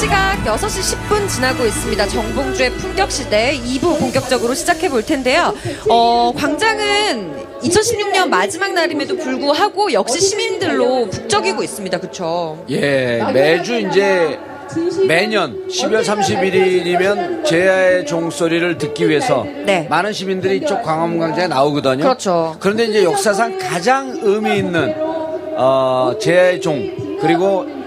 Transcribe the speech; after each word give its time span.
시각 0.00 0.44
6시 0.44 0.96
10분 0.96 1.28
지나고 1.28 1.64
있습니다. 1.66 2.06
정봉주의 2.06 2.70
품격시대 2.70 3.58
2부 3.64 3.98
본격적으로 3.98 4.54
시작해 4.54 4.88
볼 4.88 5.04
텐데요. 5.04 5.52
어, 5.88 6.32
광장은 6.36 7.58
2016년 7.64 8.28
마지막 8.28 8.72
날임에도 8.74 9.16
불구하고 9.16 9.92
역시 9.92 10.20
시민들로 10.20 11.08
북적이고 11.10 11.64
있습니다. 11.64 11.98
그쵸? 11.98 12.64
예, 12.70 13.24
매주 13.34 13.74
이제 13.80 14.38
매년 15.08 15.66
12월 15.66 16.04
31일이면 16.04 17.44
제야의 17.44 18.06
종소리를 18.06 18.78
듣기 18.78 19.08
위해서 19.08 19.44
네. 19.66 19.88
많은 19.90 20.12
시민들이 20.12 20.58
이쪽 20.58 20.80
광화문 20.84 21.18
광장에 21.18 21.48
나오거든요. 21.48 22.04
그렇죠. 22.04 22.54
그런데 22.60 22.84
이제 22.84 23.02
역사상 23.02 23.58
가장 23.58 24.16
의미 24.22 24.58
있는 24.58 24.94
어, 25.56 26.12
제야의 26.20 26.60
종 26.60 27.18
그리고 27.20 27.77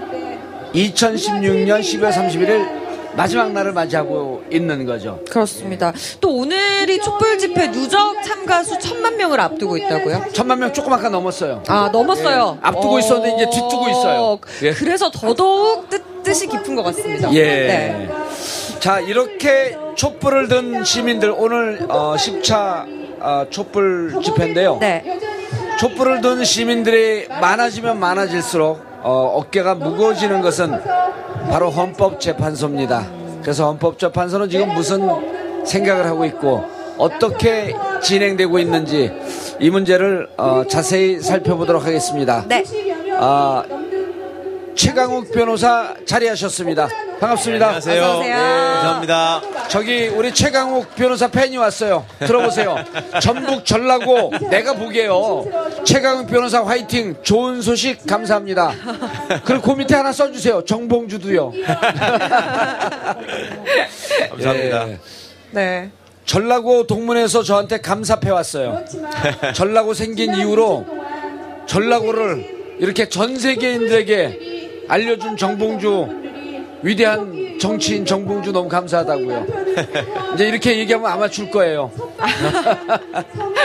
2016년 0.74 1.80
12월 1.80 2.10
31일 2.12 2.82
마지막 3.14 3.52
날을 3.52 3.72
맞이하고 3.72 4.44
있는 4.50 4.86
거죠. 4.86 5.20
그렇습니다. 5.28 5.92
또 6.20 6.34
오늘이 6.36 6.98
촛불 7.00 7.38
집회 7.38 7.70
누적 7.70 8.22
참가 8.22 8.62
수 8.62 8.78
천만 8.78 9.16
명을 9.16 9.38
앞두고 9.38 9.76
있다고요? 9.76 10.24
천만 10.32 10.58
명 10.58 10.72
조금 10.72 10.92
아까 10.92 11.08
넘었어요. 11.10 11.62
아, 11.68 11.90
넘었어요. 11.92 12.58
예, 12.62 12.66
앞두고 12.66 12.98
있었는데 13.00 13.34
이제 13.34 13.44
뒤두고 13.50 13.88
있어요. 13.90 14.38
예. 14.62 14.72
그래서 14.72 15.10
더더욱 15.10 15.90
뜻, 15.90 16.22
뜻이 16.22 16.46
깊은 16.46 16.74
것 16.74 16.82
같습니다. 16.84 17.32
예. 17.34 17.42
네. 17.42 18.10
자, 18.80 18.98
이렇게 19.00 19.76
촛불을 19.94 20.48
든 20.48 20.82
시민들 20.84 21.34
오늘 21.36 21.86
어, 21.88 22.14
10차 22.16 22.86
어, 23.20 23.46
촛불 23.50 24.20
집회인데요. 24.24 24.78
네. 24.80 25.20
촛불을 25.78 26.22
든 26.22 26.44
시민들이 26.44 27.28
많아지면 27.28 28.00
많아질수록 28.00 28.91
어, 29.02 29.34
어깨가 29.36 29.74
무거워지는 29.74 30.40
것은 30.42 30.70
바로 31.50 31.70
헌법재판소입니다. 31.70 33.06
그래서 33.42 33.66
헌법재판소는 33.66 34.48
지금 34.48 34.72
무슨 34.74 35.08
생각을 35.64 36.06
하고 36.06 36.24
있고 36.24 36.64
어떻게 36.98 37.74
진행되고 38.02 38.58
있는지 38.58 39.12
이 39.58 39.70
문제를 39.70 40.28
어, 40.36 40.64
자세히 40.68 41.20
살펴보도록 41.20 41.84
하겠습니다. 41.84 42.44
네. 42.48 42.64
아, 43.18 43.64
최강욱 44.74 45.32
변호사 45.32 45.94
자리하셨습니다. 46.04 46.88
반갑습니다. 47.22 47.66
안녕하세요. 47.66 48.02
어서 48.02 48.18
오세요. 48.18 48.34
네, 48.36 48.42
감사합니다. 48.42 49.42
저기 49.68 50.08
우리 50.08 50.34
최강욱 50.34 50.96
변호사 50.96 51.28
팬이 51.28 51.56
왔어요. 51.56 52.04
들어보세요. 52.18 52.76
전북 53.22 53.64
전라고 53.64 54.32
내가 54.50 54.72
보기에요. 54.72 55.44
최강욱 55.84 56.26
변호사 56.26 56.64
화이팅. 56.64 57.14
좋은 57.22 57.62
소식 57.62 58.04
감사합니다. 58.08 58.72
그리고 59.44 59.62
그 59.62 59.70
밑에 59.78 59.94
하나 59.94 60.10
써주세요. 60.12 60.64
정봉주도요. 60.64 61.52
감사합니다. 64.30 64.88
예. 64.88 64.98
네. 65.52 65.90
전라고 66.26 66.88
동문에서 66.88 67.44
저한테 67.44 67.80
감사패 67.80 68.30
왔어요. 68.30 68.82
전라고 69.54 69.94
생긴 69.94 70.34
이후로 70.34 70.86
전라고를 71.66 72.76
이렇게 72.80 73.08
전 73.08 73.38
세계인들에게 73.38 74.86
알려준 74.88 75.36
정봉주 75.36 76.21
위대한 76.82 77.58
정치인 77.60 78.04
정봉주 78.04 78.52
너무 78.52 78.68
감사하다고요. 78.68 79.46
이제 80.34 80.48
이렇게 80.48 80.78
얘기하면 80.78 81.10
아마 81.10 81.28
줄 81.28 81.50
거예요. 81.50 81.90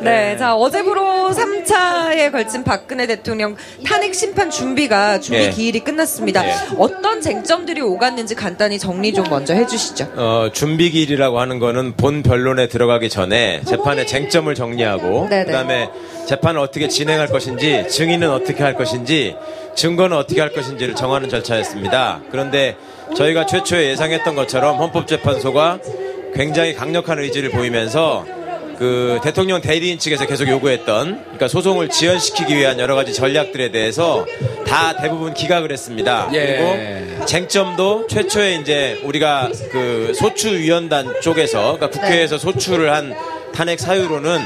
네, 0.00 0.36
자 0.36 0.54
어제부로 0.54 1.30
3차에 1.30 2.30
걸친 2.30 2.62
박근혜 2.62 3.06
대통령 3.06 3.56
탄핵 3.86 4.14
심판 4.14 4.50
준비가 4.50 5.18
준비 5.18 5.44
예. 5.44 5.50
기일이 5.50 5.80
끝났습니다. 5.80 6.46
예. 6.46 6.54
어떤 6.78 7.22
쟁점들이 7.22 7.80
오갔는지 7.80 8.34
간단히 8.34 8.78
정리 8.78 9.14
좀 9.14 9.24
먼저 9.30 9.54
해주시죠. 9.54 10.12
어, 10.16 10.50
준비 10.52 10.90
기일이라고 10.90 11.40
하는 11.40 11.58
거는 11.58 11.96
본 11.96 12.22
변론에 12.22 12.68
들어가기 12.68 13.08
전에 13.08 13.62
재판의 13.64 14.06
쟁점을 14.06 14.54
정리하고 14.54 15.28
네네. 15.30 15.44
그다음에 15.46 15.88
재판을 16.26 16.60
어떻게 16.60 16.88
진행할 16.88 17.28
것인지 17.28 17.86
증인은 17.88 18.30
어떻게 18.30 18.62
할 18.62 18.74
것인지 18.74 19.36
증거는 19.74 20.16
어떻게 20.16 20.40
할 20.40 20.52
것인지를 20.52 20.94
정하는 20.94 21.28
절차였습니다. 21.28 22.20
그런데 22.30 22.76
저희가 23.16 23.46
최초에 23.46 23.90
예상했던 23.90 24.34
것처럼 24.34 24.76
헌법재판소가 24.76 25.78
굉장히 26.34 26.74
강력한 26.74 27.18
의지를 27.20 27.50
보이면서 27.50 28.26
그 28.78 29.18
대통령 29.22 29.60
대리인 29.60 29.98
측에서 29.98 30.26
계속 30.26 30.48
요구했던 30.48 31.22
그러니까 31.22 31.48
소송을 31.48 31.88
지연시키기 31.88 32.56
위한 32.56 32.78
여러 32.78 32.94
가지 32.94 33.12
전략들에 33.12 33.70
대해서 33.70 34.26
다 34.66 34.96
대부분 34.96 35.34
기각을 35.34 35.72
했습니다. 35.72 36.28
예. 36.32 36.46
그리고 36.46 37.24
쟁점도 37.26 38.06
최초에 38.08 38.56
이제 38.56 39.00
우리가 39.04 39.50
그 39.70 40.12
소추위원단 40.14 41.20
쪽에서 41.20 41.76
그러니까 41.76 41.90
국회에서 41.90 42.38
소추를 42.38 42.92
한 42.92 43.14
탄핵 43.54 43.78
사유로는 43.80 44.40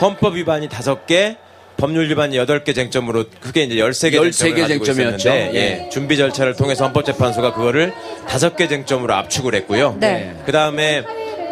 헌법 0.00 0.34
위반이 0.34 0.68
다섯 0.68 1.06
개 1.06 1.36
법률 1.76 2.08
위반이 2.08 2.36
여덟 2.36 2.64
개 2.64 2.72
쟁점으로 2.72 3.24
크게 3.40 3.64
이제 3.64 3.78
열세 3.78 4.10
개 4.10 4.18
13개 4.18 4.32
쟁점을 4.32 4.60
가지고 4.62 4.84
쟁점이었죠. 4.84 5.28
있었는데 5.28 5.54
예. 5.54 5.60
예, 5.84 5.88
준비 5.90 6.16
절차를 6.16 6.56
통해서 6.56 6.84
헌법재판소가 6.84 7.52
그거를 7.52 7.92
다섯 8.26 8.56
개 8.56 8.66
쟁점으로 8.66 9.14
압축을 9.14 9.54
했고요. 9.54 9.96
네. 10.00 10.34
그다음에 10.46 11.04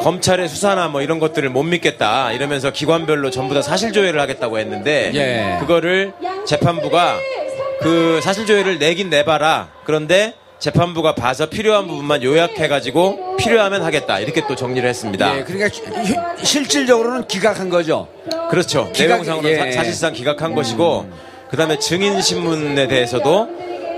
검찰의 0.02 0.48
수사나 0.48 0.88
뭐 0.88 1.00
이런 1.02 1.18
것들을 1.18 1.48
못 1.48 1.62
믿겠다 1.62 2.32
이러면서 2.32 2.70
기관별로 2.70 3.30
전부 3.30 3.54
다 3.54 3.62
사실 3.62 3.92
조회를 3.92 4.20
하겠다고 4.20 4.58
했는데 4.58 5.10
예. 5.14 5.56
그거를 5.60 6.12
재판부가 6.46 7.16
그 7.80 8.20
사실 8.22 8.46
조회를 8.46 8.78
내긴 8.78 9.10
내봐라 9.10 9.68
그런데 9.84 10.34
재판부가 10.58 11.14
봐서 11.14 11.46
필요한 11.46 11.86
부분만 11.86 12.22
요약해가지고 12.22 13.36
필요하면 13.36 13.82
하겠다 13.82 14.20
이렇게 14.20 14.46
또 14.46 14.54
정리를 14.54 14.88
했습니다. 14.88 15.38
예, 15.38 15.42
그러니까 15.44 15.68
시- 15.68 16.46
실질적으로는 16.46 17.26
기각한 17.26 17.68
거죠. 17.68 18.08
그렇죠. 18.50 18.90
기각- 18.92 19.22
내용상으로 19.22 19.48
예. 19.50 19.72
사, 19.72 19.84
실상 19.84 20.12
기각한 20.12 20.54
것이고 20.54 21.06
그다음에 21.50 21.78
증인 21.78 22.20
신문에 22.20 22.88
대해서도 22.88 23.48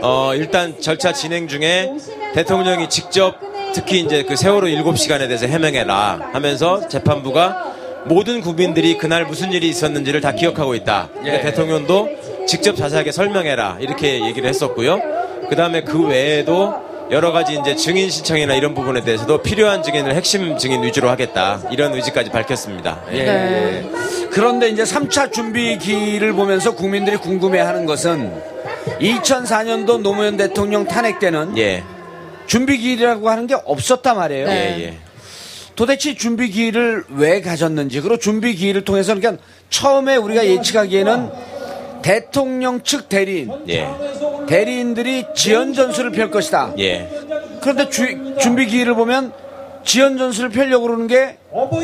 어 0.03 0.32
일단 0.35 0.81
절차 0.81 1.12
진행 1.12 1.47
중에 1.49 1.91
대통령이 2.35 2.88
직접 2.88 3.37
특히 3.75 4.01
이제 4.01 4.23
그 4.23 4.37
세월호 4.37 4.69
7시간에 4.69 5.27
대해서 5.27 5.47
해명해라 5.47 6.31
하면서 6.33 6.89
재판부가 6.89 7.75
모든 8.07 8.41
국민들이 8.41 8.97
그날 8.97 9.25
무슨 9.27 9.53
일이 9.53 9.69
있었는지를 9.69 10.21
다 10.21 10.33
기억하고 10.33 10.75
있다. 10.75 11.09
그러니까 11.13 11.39
예. 11.39 11.43
대통령도 11.43 12.09
직접 12.47 12.77
자세하게 12.77 13.13
설명해라 13.13 13.79
이렇게 13.81 14.25
얘기를 14.25 14.49
했었고요. 14.49 15.01
그 15.49 15.57
다음에 15.57 15.83
그 15.83 16.07
외에도 16.07 16.75
여러 17.11 17.31
가지 17.31 17.57
이제 17.61 17.77
증인 17.77 18.11
신청이나 18.11 18.55
이런 18.55 18.75
부분에 18.75 19.03
대해서도 19.03 19.43
필요한 19.43 19.83
증인을 19.83 20.15
핵심 20.15 20.57
증인 20.59 20.83
위주로 20.83 21.09
하겠다 21.09 21.61
이런 21.71 21.95
의지까지 21.95 22.31
밝혔습니다. 22.31 23.01
예. 23.13 23.19
예. 23.19 23.85
그런데 24.31 24.69
이제 24.69 24.83
3차 24.83 25.33
준비기를 25.33 26.33
보면서 26.33 26.75
국민들이 26.75 27.17
궁금해하는 27.17 27.87
것은 27.87 28.33
2004년도 29.01 30.01
노무현 30.01 30.37
대통령 30.37 30.85
탄핵 30.85 31.19
때는 31.19 31.57
예. 31.59 31.85
준비 32.46 32.78
기일이라고 32.78 33.28
하는 33.28 33.46
게 33.46 33.54
없었단 33.54 34.16
말이에요. 34.16 34.46
네. 34.46 34.76
예, 34.78 34.82
예. 34.84 34.94
도대체 35.75 36.14
준비 36.14 36.48
기일을 36.50 37.04
왜 37.10 37.40
가졌는지 37.43 38.00
그리고 38.00 38.16
준비 38.19 38.54
기일을 38.54 38.84
통해서 38.84 39.14
그러니까 39.14 39.43
처음에 39.69 40.16
우리가 40.16 40.46
예측하기에는 40.46 41.31
대통령 42.02 42.82
측 42.82 43.08
대리인 43.08 43.50
예. 43.69 43.87
대리인들이 44.48 45.25
지연 45.34 45.75
전술을 45.75 46.12
펼 46.12 46.31
것이다. 46.31 46.72
예. 46.78 47.08
그런데 47.60 47.88
주- 47.90 48.37
준비 48.38 48.66
기일을 48.66 48.94
보면 48.94 49.32
지연 49.84 50.16
전술을 50.19 50.50
펴려고 50.50 50.87
그러는 50.87 51.06
게 51.08 51.37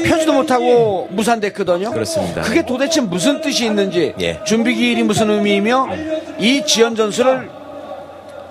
펴지도 0.07 0.33
못하고 0.33 1.09
무산됐거든요. 1.11 1.91
그렇습니다. 1.93 2.43
그게 2.43 2.65
도대체 2.65 3.01
무슨 3.01 3.41
뜻이 3.41 3.65
있는지 3.67 4.15
예. 4.21 4.41
준비 4.45 4.75
기일이 4.75 5.03
무슨 5.03 5.31
의미이며 5.31 5.89
이 6.39 6.65
지연 6.67 6.97
전술을 6.97 7.49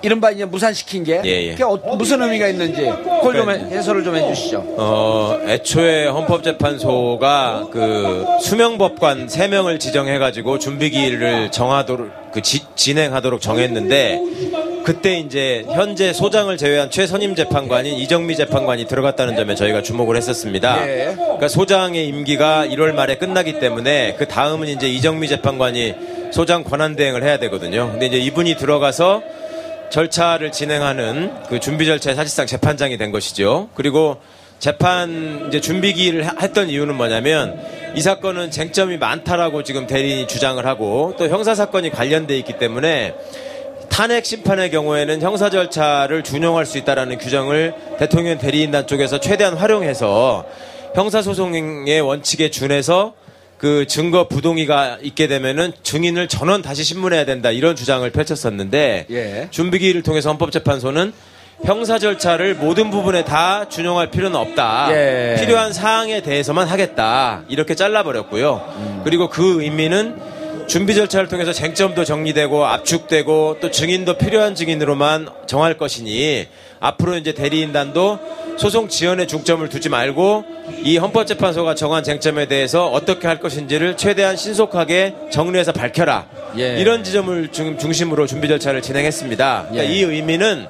이른바 0.02 0.30
이제 0.30 0.44
무산시킨 0.44 1.04
게 1.04 1.20
예, 1.24 1.42
예. 1.46 1.50
그게 1.52 1.62
어- 1.64 1.78
무슨 1.96 2.20
의미가 2.22 2.48
있는지 2.48 2.90
그걸 3.20 3.36
좀 3.36 3.50
해- 3.50 3.76
해설을 3.76 4.02
좀 4.02 4.16
해주시죠. 4.16 4.64
어, 4.76 5.38
애초에 5.46 6.06
헌법재판소가 6.06 7.68
그 7.72 8.26
수명법관 8.42 9.28
3명을 9.28 9.78
지정해가지고 9.78 10.58
준비기일을 10.58 11.50
정하도록, 11.52 12.10
그 12.32 12.42
지- 12.42 12.62
진행하도록 12.74 13.40
정했는데, 13.40 14.20
그때 14.84 15.18
이제 15.20 15.64
현재 15.68 16.12
소장을 16.12 16.54
제외한 16.56 16.90
최선임 16.90 17.36
재판관인 17.36 17.94
이정미 17.94 18.34
재판관이 18.34 18.86
들어갔다는 18.86 19.36
점에 19.36 19.54
저희가 19.54 19.82
주목을 19.82 20.16
했었습니다. 20.16 20.88
예. 20.88 21.14
그러니까 21.16 21.46
소장의 21.46 22.08
임기가 22.08 22.66
1월 22.66 22.92
말에 22.92 23.14
끝나기 23.16 23.60
때문에 23.60 24.16
그 24.18 24.26
다음은 24.26 24.66
이제 24.66 24.88
이정미 24.88 25.28
재판관이 25.28 25.94
소장 26.32 26.64
권한 26.64 26.96
대행을 26.96 27.22
해야 27.22 27.38
되거든요. 27.38 27.90
근데 27.92 28.06
이제 28.06 28.18
이분이 28.18 28.56
들어가서 28.56 29.22
절차를 29.92 30.52
진행하는 30.52 31.30
그 31.50 31.60
준비 31.60 31.84
절차의 31.84 32.16
사실상 32.16 32.46
재판장이 32.46 32.96
된 32.96 33.12
것이죠. 33.12 33.68
그리고 33.74 34.16
재판 34.58 35.44
이제 35.48 35.60
준비기를 35.60 36.26
하- 36.26 36.34
했던 36.40 36.70
이유는 36.70 36.94
뭐냐면 36.94 37.60
이 37.94 38.00
사건은 38.00 38.50
쟁점이 38.50 38.96
많다라고 38.96 39.62
지금 39.64 39.86
대리인이 39.86 40.26
주장을 40.28 40.64
하고 40.64 41.14
또 41.18 41.28
형사 41.28 41.54
사건이 41.54 41.90
관련돼 41.90 42.38
있기 42.38 42.56
때문에 42.58 43.14
탄핵 43.90 44.24
심판의 44.24 44.70
경우에는 44.70 45.20
형사 45.20 45.50
절차를 45.50 46.24
준용할 46.24 46.64
수 46.64 46.78
있다라는 46.78 47.18
규정을 47.18 47.74
대통령 47.98 48.38
대리인단 48.38 48.86
쪽에서 48.86 49.20
최대한 49.20 49.54
활용해서 49.54 50.46
형사 50.94 51.20
소송의 51.20 52.00
원칙에 52.00 52.48
준해서 52.50 53.12
그 53.62 53.86
증거 53.86 54.26
부동의가 54.26 54.98
있게 55.02 55.28
되면은 55.28 55.72
증인을 55.84 56.26
전원 56.26 56.62
다시 56.62 56.82
신문해야 56.82 57.24
된다 57.24 57.52
이런 57.52 57.76
주장을 57.76 58.10
펼쳤었는데 58.10 59.06
예. 59.08 59.46
준비기일을 59.52 60.02
통해서 60.02 60.30
헌법재판소는 60.30 61.12
형사 61.62 62.00
절차를 62.00 62.56
모든 62.56 62.90
부분에 62.90 63.24
다 63.24 63.68
준용할 63.68 64.10
필요는 64.10 64.36
없다. 64.36 64.88
예. 64.90 65.36
필요한 65.38 65.72
사항에 65.72 66.22
대해서만 66.22 66.66
하겠다. 66.66 67.44
이렇게 67.48 67.76
잘라버렸고요. 67.76 69.02
그리고 69.04 69.30
그 69.30 69.62
의미는 69.62 70.16
준비 70.66 70.96
절차를 70.96 71.28
통해서 71.28 71.52
쟁점도 71.52 72.04
정리되고 72.04 72.66
압축되고 72.66 73.58
또 73.60 73.70
증인도 73.70 74.18
필요한 74.18 74.56
증인으로만 74.56 75.28
정할 75.46 75.78
것이니 75.78 76.48
앞으로 76.82 77.16
이제 77.16 77.32
대리인단도 77.32 78.18
소송 78.58 78.88
지연에 78.88 79.26
중점을 79.26 79.66
두지 79.68 79.88
말고 79.88 80.44
이 80.82 80.98
헌법재판소가 80.98 81.74
정한 81.74 82.02
쟁점에 82.02 82.46
대해서 82.46 82.88
어떻게 82.88 83.26
할 83.28 83.38
것인지를 83.40 83.96
최대한 83.96 84.36
신속하게 84.36 85.14
정리해서 85.30 85.72
밝혀라. 85.72 86.26
예. 86.58 86.78
이런 86.78 87.02
지점을 87.04 87.48
중- 87.52 87.78
중심으로 87.78 88.26
준비 88.26 88.48
절차를 88.48 88.82
진행했습니다. 88.82 89.66
그러니까 89.70 89.90
예. 89.90 89.96
이 89.96 90.02
의미는 90.02 90.66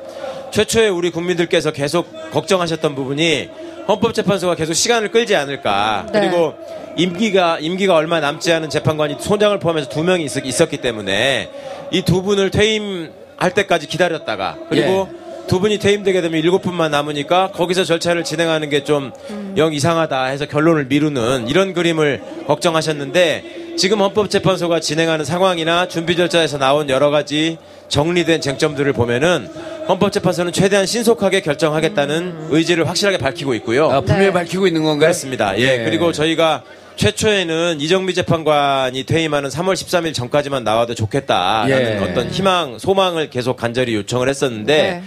최초에 0.52 0.88
우리 0.88 1.10
국민들께서 1.10 1.72
계속 1.72 2.06
걱정하셨던 2.30 2.94
부분이 2.94 3.48
헌법재판소가 3.88 4.54
계속 4.54 4.74
시간을 4.74 5.10
끌지 5.10 5.34
않을까. 5.34 6.06
네. 6.12 6.20
그리고 6.20 6.54
임기가 6.96 7.58
임기가 7.58 7.94
얼마 7.96 8.20
남지 8.20 8.52
않은 8.52 8.68
재판관이 8.70 9.16
소장을 9.18 9.58
포함해서 9.58 9.88
두 9.88 10.04
명이 10.04 10.24
있, 10.24 10.36
있었기 10.36 10.76
때문에 10.76 11.48
이 11.90 12.02
두 12.02 12.22
분을 12.22 12.50
퇴임할 12.50 13.54
때까지 13.54 13.88
기다렸다가 13.88 14.56
그리고 14.68 15.08
두 15.46 15.60
분이 15.60 15.78
퇴임되게 15.78 16.20
되면 16.22 16.40
일곱 16.40 16.62
분만 16.62 16.90
남으니까 16.90 17.50
거기서 17.52 17.84
절차를 17.84 18.24
진행하는 18.24 18.68
게 18.70 18.82
좀 18.84 19.12
영 19.56 19.74
이상하다 19.74 20.24
해서 20.24 20.46
결론을 20.46 20.86
미루는 20.86 21.46
이런 21.48 21.74
그림을 21.74 22.22
걱정하셨는데 22.46 23.74
지금 23.76 24.00
헌법재판소가 24.00 24.80
진행하는 24.80 25.24
상황이나 25.26 25.88
준비 25.88 26.16
절차에서 26.16 26.56
나온 26.58 26.88
여러 26.88 27.10
가지 27.10 27.58
정리된 27.88 28.40
쟁점들을 28.40 28.90
보면은 28.94 29.48
헌법재판소는 29.88 30.52
최대한 30.52 30.86
신속하게 30.86 31.40
결정하겠다는 31.42 32.48
의지를 32.50 32.88
확실하게 32.88 33.18
밝히고 33.18 33.54
있고요. 33.56 33.90
아, 33.90 34.00
분명히 34.00 34.26
네. 34.26 34.32
밝히고 34.32 34.66
있는 34.66 34.84
건가요? 34.84 35.00
그렇습니다. 35.08 35.58
예. 35.58 35.80
예. 35.80 35.84
그리고 35.84 36.12
저희가 36.12 36.62
최초에는 36.96 37.78
이정미 37.80 38.14
재판관이 38.14 39.04
퇴임하는 39.04 39.50
3월 39.50 39.74
13일 39.74 40.14
전까지만 40.14 40.64
나와도 40.64 40.94
좋겠다라는 40.94 41.70
예. 41.70 41.98
어떤 42.10 42.30
희망, 42.30 42.78
소망을 42.78 43.28
계속 43.28 43.56
간절히 43.56 43.94
요청을 43.96 44.28
했었는데 44.28 44.82
네. 44.82 45.02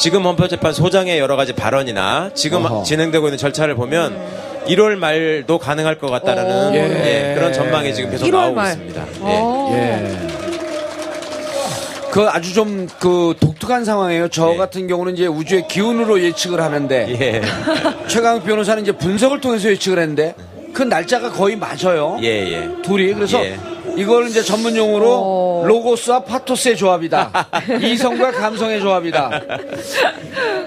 지금 0.00 0.24
헌법재판 0.24 0.72
소장의 0.72 1.18
여러 1.18 1.36
가지 1.36 1.52
발언이나 1.52 2.30
지금 2.32 2.64
어허. 2.64 2.84
진행되고 2.84 3.26
있는 3.26 3.36
절차를 3.36 3.74
보면 3.74 4.16
1월 4.66 4.96
말도 4.96 5.58
가능할 5.58 5.98
것 5.98 6.08
같다라는 6.10 6.70
오. 6.70 6.74
예, 6.74 7.34
그런 7.36 7.52
전망이 7.52 7.94
지금 7.94 8.10
계속 8.10 8.24
1월 8.24 8.30
나오고 8.32 8.54
말. 8.54 8.68
있습니다. 8.72 9.02
예. 9.02 9.16
어. 9.20 9.70
예. 9.74 10.16
그 12.10 12.26
아주 12.30 12.54
좀 12.54 12.88
그 12.98 13.34
독특한 13.38 13.84
상황이에요. 13.84 14.28
저 14.28 14.54
예. 14.54 14.56
같은 14.56 14.86
경우는 14.88 15.12
이제 15.14 15.26
우주의 15.26 15.68
기운으로 15.68 16.22
예측을 16.22 16.62
하는데 16.62 17.06
예. 17.20 17.42
최강 18.08 18.42
변호사는 18.42 18.82
이제 18.82 18.92
분석을 18.92 19.42
통해서 19.42 19.68
예측을 19.68 19.98
했는데 19.98 20.34
그 20.72 20.82
날짜가 20.82 21.30
거의 21.32 21.56
맞아요. 21.56 22.16
예, 22.22 22.26
예. 22.52 22.70
둘이 22.82 23.12
그래서 23.12 23.44
예. 23.44 23.54
이걸 23.96 24.28
이제 24.28 24.42
전문 24.42 24.76
용어로 24.76 25.06
어. 25.08 25.64
로고스와 25.66 26.20
파토스의 26.24 26.76
조합이다. 26.76 27.48
이성과 27.80 28.32
감성의 28.32 28.80
조합이다. 28.80 29.40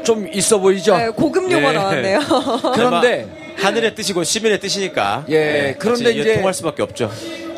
좀 0.03 0.27
있어 0.33 0.59
보이죠? 0.59 0.97
네, 0.97 1.09
고급 1.09 1.51
용어 1.51 1.69
예. 1.69 1.73
나왔네요. 1.73 2.19
그런데 2.75 3.27
하늘의 3.57 3.95
뜻이고 3.95 4.23
시민의 4.23 4.59
뜻이니까 4.59 5.25
예, 5.29 5.75
그런데 5.79 6.05
같이 6.05 6.19
이제 6.19 6.35
통할 6.35 6.53
수밖에 6.53 6.83
없죠. 6.83 7.11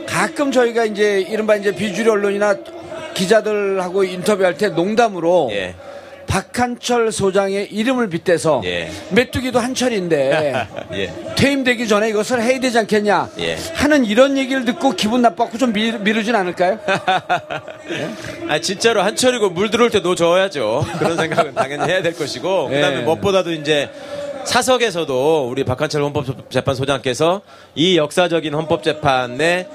가끔 0.06 0.52
저희가 0.52 0.86
이제 0.86 1.22
이른바 1.22 1.56
이제 1.56 1.74
비주류 1.74 2.12
언론이나 2.12 2.56
기자들하고 3.14 4.04
인터뷰할 4.04 4.58
때 4.58 4.70
농담으로 4.70 5.50
예. 5.52 5.76
박한철 6.36 7.14
소장의 7.14 7.72
이름을 7.72 8.10
빗대서 8.10 8.62
예. 8.66 8.92
메뚜기도 9.12 9.58
한철인데 9.60 10.68
예. 10.92 11.14
퇴임되기 11.38 11.88
전에 11.88 12.10
이것을 12.10 12.42
해야 12.42 12.60
되지 12.60 12.78
않겠냐 12.80 13.30
예. 13.40 13.56
하는 13.74 14.04
이런 14.04 14.38
얘기를 14.38 14.66
듣고 14.66 14.92
기분 14.92 15.22
나빴고 15.22 15.58
좀 15.58 15.72
미, 15.72 15.94
미루진 15.94 16.36
않을까요? 16.36 16.78
아 18.50 18.60
진짜로 18.60 19.02
한철이고 19.02 19.52
물 19.52 19.72
들어올 19.72 19.90
때노 19.90 20.16
저어야죠. 20.16 20.86
그런 21.00 21.16
생각은 21.16 21.54
당연히 21.56 21.90
해야 21.90 22.02
될 22.02 22.14
것이고 22.14 22.68
그다음에 22.68 22.98
예. 22.98 23.02
무엇보다도 23.04 23.54
이제 23.54 23.90
사석에서도 24.44 25.48
우리 25.50 25.64
박한철 25.64 26.04
헌법재판소장께서 26.04 27.42
이 27.76 27.96
역사적인 27.96 28.54
헌법재판에 28.54 29.68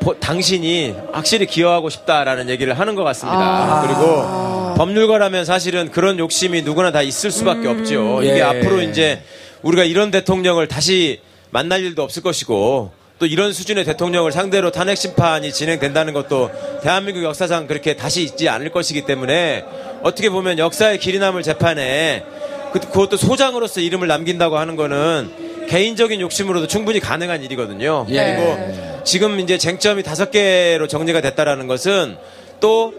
보- 0.00 0.18
당신이 0.18 0.94
확실히 1.12 1.46
기여하고 1.46 1.88
싶다라는 1.90 2.48
얘기를 2.48 2.78
하는 2.78 2.94
것 2.94 3.04
같습니다. 3.04 3.38
아. 3.40 3.82
그리고 3.86 4.74
법률가라면 4.76 5.44
사실은 5.44 5.90
그런 5.90 6.18
욕심이 6.18 6.62
누구나 6.62 6.90
다 6.92 7.02
있을 7.02 7.30
수밖에 7.30 7.68
없죠. 7.68 8.22
이게 8.22 8.38
예. 8.38 8.42
앞으로 8.42 8.82
이제 8.82 9.22
우리가 9.62 9.84
이런 9.84 10.10
대통령을 10.10 10.68
다시 10.68 11.20
만날 11.50 11.82
일도 11.82 12.02
없을 12.02 12.22
것이고 12.22 12.92
또 13.18 13.26
이런 13.26 13.52
수준의 13.52 13.84
대통령을 13.84 14.32
상대로 14.32 14.72
탄핵 14.72 14.96
심판이 14.96 15.52
진행된다는 15.52 16.12
것도 16.12 16.50
대한민국 16.82 17.22
역사상 17.22 17.66
그렇게 17.68 17.94
다시 17.96 18.22
있지 18.22 18.48
않을 18.48 18.70
것이기 18.70 19.02
때문에 19.06 19.64
어떻게 20.02 20.28
보면 20.30 20.58
역사의 20.58 20.98
길이 20.98 21.18
남을 21.20 21.42
재판에 21.42 22.24
그- 22.72 22.80
그것도 22.80 23.16
소장으로서 23.16 23.80
이름을 23.80 24.08
남긴다고 24.08 24.58
하는 24.58 24.74
거는 24.74 25.43
개인적인 25.68 26.20
욕심으로도 26.20 26.66
충분히 26.66 27.00
가능한 27.00 27.42
일이거든요. 27.42 28.06
예. 28.10 28.36
그리고 28.36 29.02
지금 29.04 29.40
이제 29.40 29.58
쟁점이 29.58 30.02
다섯 30.02 30.30
개로 30.30 30.86
정리가 30.88 31.20
됐다라는 31.20 31.66
것은 31.66 32.16
또 32.60 32.92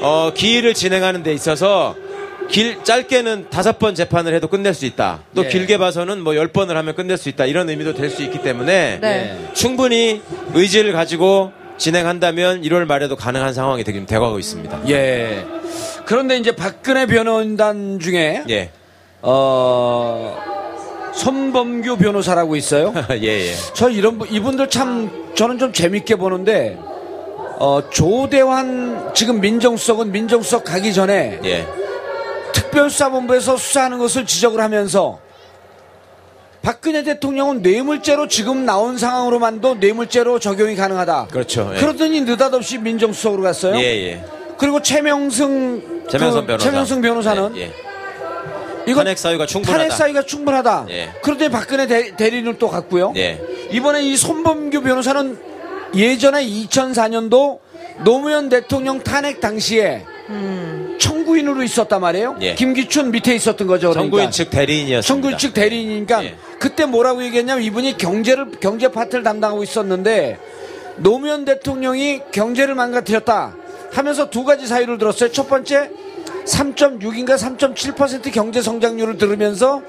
어, 0.00 0.30
기일을 0.34 0.74
진행하는 0.74 1.22
데 1.22 1.32
있어서 1.32 1.94
길 2.50 2.84
짧게는 2.84 3.48
다섯 3.50 3.78
번 3.78 3.94
재판을 3.94 4.32
해도 4.34 4.46
끝낼 4.48 4.72
수 4.74 4.84
있다. 4.86 5.20
또 5.34 5.44
예. 5.44 5.48
길게 5.48 5.78
봐서는 5.78 6.20
뭐 6.22 6.36
열 6.36 6.48
번을 6.48 6.76
하면 6.76 6.94
끝낼 6.94 7.16
수 7.16 7.28
있다. 7.28 7.46
이런 7.46 7.68
의미도 7.68 7.94
될 7.94 8.08
수 8.10 8.22
있기 8.22 8.42
때문에 8.42 8.98
네. 9.00 9.48
충분히 9.54 10.22
의지를 10.54 10.92
가지고 10.92 11.52
진행한다면 11.78 12.62
1월 12.62 12.86
말에도 12.86 13.16
가능한 13.16 13.52
상황이 13.52 13.82
되긴 13.84 14.06
되고 14.06 14.38
있습니다. 14.38 14.80
예. 14.88 15.44
그런데 16.04 16.36
이제 16.38 16.54
박근혜 16.54 17.06
변호인단 17.06 17.98
중에 17.98 18.44
예. 18.48 18.70
어 19.22 20.36
손범규 21.16 21.96
변호사라고 21.96 22.56
있어요. 22.56 22.92
예, 23.10 23.48
예. 23.48 23.52
저 23.74 23.88
이런 23.88 24.18
분- 24.18 24.28
이분들 24.30 24.68
참 24.68 25.10
저는 25.34 25.58
좀 25.58 25.72
재밌게 25.72 26.16
보는데 26.16 26.78
어 27.58 27.80
조대환 27.90 29.12
지금 29.14 29.40
민정수석은 29.40 30.12
민정수석 30.12 30.64
가기 30.64 30.92
전에 30.92 31.40
예. 31.44 31.66
특별수사본부에서 32.52 33.56
수사하는 33.56 33.98
것을 33.98 34.26
지적을 34.26 34.60
하면서 34.60 35.18
박근혜 36.62 37.02
대통령은 37.02 37.62
뇌물죄로 37.62 38.28
지금 38.28 38.66
나온 38.66 38.98
상황으로만도 38.98 39.76
뇌물죄로 39.76 40.38
적용이 40.38 40.74
가능하다. 40.76 41.28
그렇죠. 41.30 41.70
예. 41.74 41.78
그러더니 41.80 42.22
느닷없이 42.22 42.78
민정수석으로 42.78 43.42
갔어요. 43.42 43.76
예, 43.76 43.82
예. 43.84 44.24
그리고 44.58 44.82
최명승 44.82 46.04
최명선 46.10 46.42
그 46.42 46.46
변호사. 46.46 46.64
최명승 46.70 47.00
변호사는 47.00 47.56
예, 47.56 47.60
예. 47.62 47.72
탄핵 48.94 49.18
사유가 49.18 49.46
충분하다. 49.46 49.78
탄핵 49.78 49.92
사유가 49.96 50.22
충분하다. 50.22 50.86
예. 50.90 51.10
그러더니 51.22 51.50
박근혜 51.50 51.86
대, 51.86 52.14
대리인을 52.16 52.58
또 52.58 52.68
갔고요. 52.68 53.12
예. 53.16 53.40
이번에 53.70 54.02
이 54.02 54.16
손범규 54.16 54.82
변호사는 54.82 55.38
예전에 55.94 56.44
2004년도 56.44 57.58
노무현 58.04 58.48
대통령 58.48 59.00
탄핵 59.00 59.40
당시에 59.40 60.04
청구인으로 60.98 61.62
있었단 61.62 62.00
말이에요. 62.00 62.36
예. 62.40 62.54
김기춘 62.54 63.10
밑에 63.10 63.34
있었던 63.34 63.66
거죠. 63.66 63.90
그러니까. 63.90 64.02
정부인 64.02 64.30
측 64.30 64.50
대리인이었습니다. 64.50 65.06
청구인 65.06 65.38
측 65.38 65.54
대리인이니까 65.54 66.24
예. 66.24 66.36
그때 66.58 66.84
뭐라고 66.86 67.22
얘기했냐면 67.24 67.62
이분이 67.64 67.96
경제를 67.96 68.52
경제 68.60 68.88
파트를 68.88 69.22
담당하고 69.22 69.62
있었는데 69.62 70.38
노무현 70.96 71.44
대통령이 71.44 72.22
경제를 72.32 72.74
망가뜨렸다 72.74 73.54
하면서 73.92 74.30
두 74.30 74.44
가지 74.44 74.66
사유를 74.66 74.98
들었어요. 74.98 75.30
첫 75.30 75.48
번째 75.48 75.90
3.6인가 76.46 77.36
3.7% 77.36 78.32
경제 78.32 78.62
성장률을 78.62 79.18
들으면서 79.18 79.82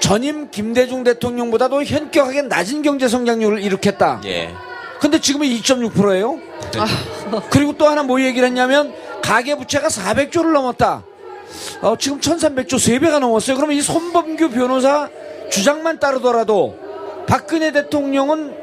전임 0.00 0.50
김대중 0.50 1.04
대통령보다도 1.04 1.84
현격하게 1.84 2.42
낮은 2.42 2.82
경제 2.82 3.08
성장률을 3.08 3.62
일으켰다. 3.62 4.20
예. 4.24 4.54
근데 5.00 5.20
지금은 5.20 5.46
2.6%예요. 5.46 6.38
그리고 7.50 7.76
또 7.76 7.86
하나 7.86 8.02
뭐 8.02 8.20
얘기를 8.20 8.46
했냐면 8.46 8.94
가계 9.22 9.56
부채가 9.56 9.88
400조를 9.88 10.52
넘었다. 10.52 11.02
어, 11.80 11.96
지금 11.98 12.20
1300조 12.20 12.74
3배가 12.74 13.18
넘었어요. 13.18 13.56
그러면 13.56 13.76
이 13.76 13.82
손범규 13.82 14.50
변호사 14.50 15.08
주장만 15.50 15.98
따르더라도 15.98 16.76
박근혜 17.26 17.72
대통령은 17.72 18.54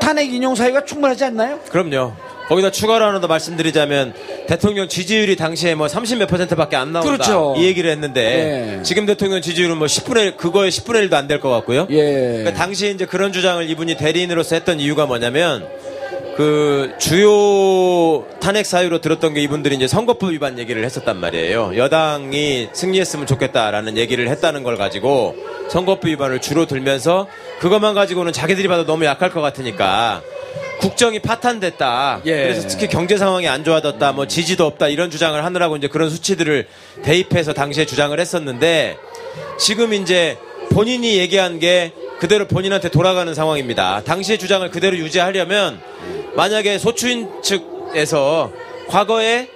탄핵 0.00 0.32
인용 0.32 0.54
사유가 0.54 0.84
충분하지 0.84 1.24
않나요? 1.24 1.60
그럼요. 1.70 2.12
거기다 2.50 2.70
추가로 2.72 3.04
하나 3.04 3.20
더 3.20 3.28
말씀드리자면 3.28 4.12
대통령 4.48 4.88
지지율이 4.88 5.36
당시에 5.36 5.76
뭐 5.76 5.86
30 5.86 6.18
몇 6.18 6.26
퍼센트밖에 6.26 6.74
안 6.74 6.92
나온다. 6.92 7.10
그렇죠. 7.10 7.54
이 7.56 7.64
얘기를 7.64 7.88
했는데 7.90 8.78
예. 8.78 8.82
지금 8.82 9.06
대통령 9.06 9.40
지지율은 9.40 9.76
뭐 9.78 9.86
10분의 9.86 10.16
1, 10.24 10.36
그거에 10.36 10.68
10분의 10.68 11.08
1도 11.08 11.14
안 11.14 11.28
될 11.28 11.38
것 11.40 11.48
같고요. 11.50 11.86
예. 11.90 12.02
그러니까 12.42 12.54
당시에 12.54 12.90
이제 12.90 13.06
그런 13.06 13.32
주장을 13.32 13.70
이분이 13.70 13.96
대리인으로서 13.96 14.56
했던 14.56 14.80
이유가 14.80 15.06
뭐냐면 15.06 15.64
그 16.36 16.92
주요 16.98 18.24
탄핵 18.40 18.66
사유로 18.66 19.00
들었던 19.00 19.32
게 19.34 19.42
이분들이 19.42 19.76
이제 19.76 19.86
선거법 19.86 20.32
위반 20.32 20.58
얘기를 20.58 20.84
했었단 20.84 21.18
말이에요. 21.18 21.72
여당이 21.76 22.70
승리했으면 22.72 23.26
좋겠다라는 23.28 23.96
얘기를 23.96 24.28
했다는 24.28 24.64
걸 24.64 24.76
가지고 24.76 25.36
선거법 25.68 26.06
위반을 26.06 26.40
주로 26.40 26.66
들면서 26.66 27.28
그것만 27.60 27.94
가지고는 27.94 28.32
자기들이 28.32 28.66
봐도 28.66 28.84
너무 28.86 29.04
약할 29.04 29.30
것 29.30 29.40
같으니까 29.40 30.22
국정이 30.80 31.18
파탄됐다. 31.20 32.22
예. 32.24 32.30
그래서 32.42 32.68
특히 32.68 32.88
경제 32.88 33.16
상황이 33.16 33.46
안 33.48 33.64
좋아졌다. 33.64 34.12
뭐 34.12 34.26
지지도 34.26 34.66
없다. 34.66 34.88
이런 34.88 35.10
주장을 35.10 35.42
하느라고 35.44 35.76
이제 35.76 35.88
그런 35.88 36.10
수치들을 36.10 36.66
대입해서 37.02 37.52
당시에 37.52 37.84
주장을 37.84 38.18
했었는데 38.18 38.96
지금 39.58 39.92
이제 39.92 40.38
본인이 40.70 41.18
얘기한 41.18 41.58
게 41.58 41.92
그대로 42.18 42.46
본인한테 42.46 42.88
돌아가는 42.88 43.32
상황입니다. 43.34 44.02
당시의 44.04 44.38
주장을 44.38 44.68
그대로 44.70 44.96
유지하려면 44.96 45.80
만약에 46.34 46.78
소추인 46.78 47.28
측에서 47.42 48.52
과거에 48.88 49.48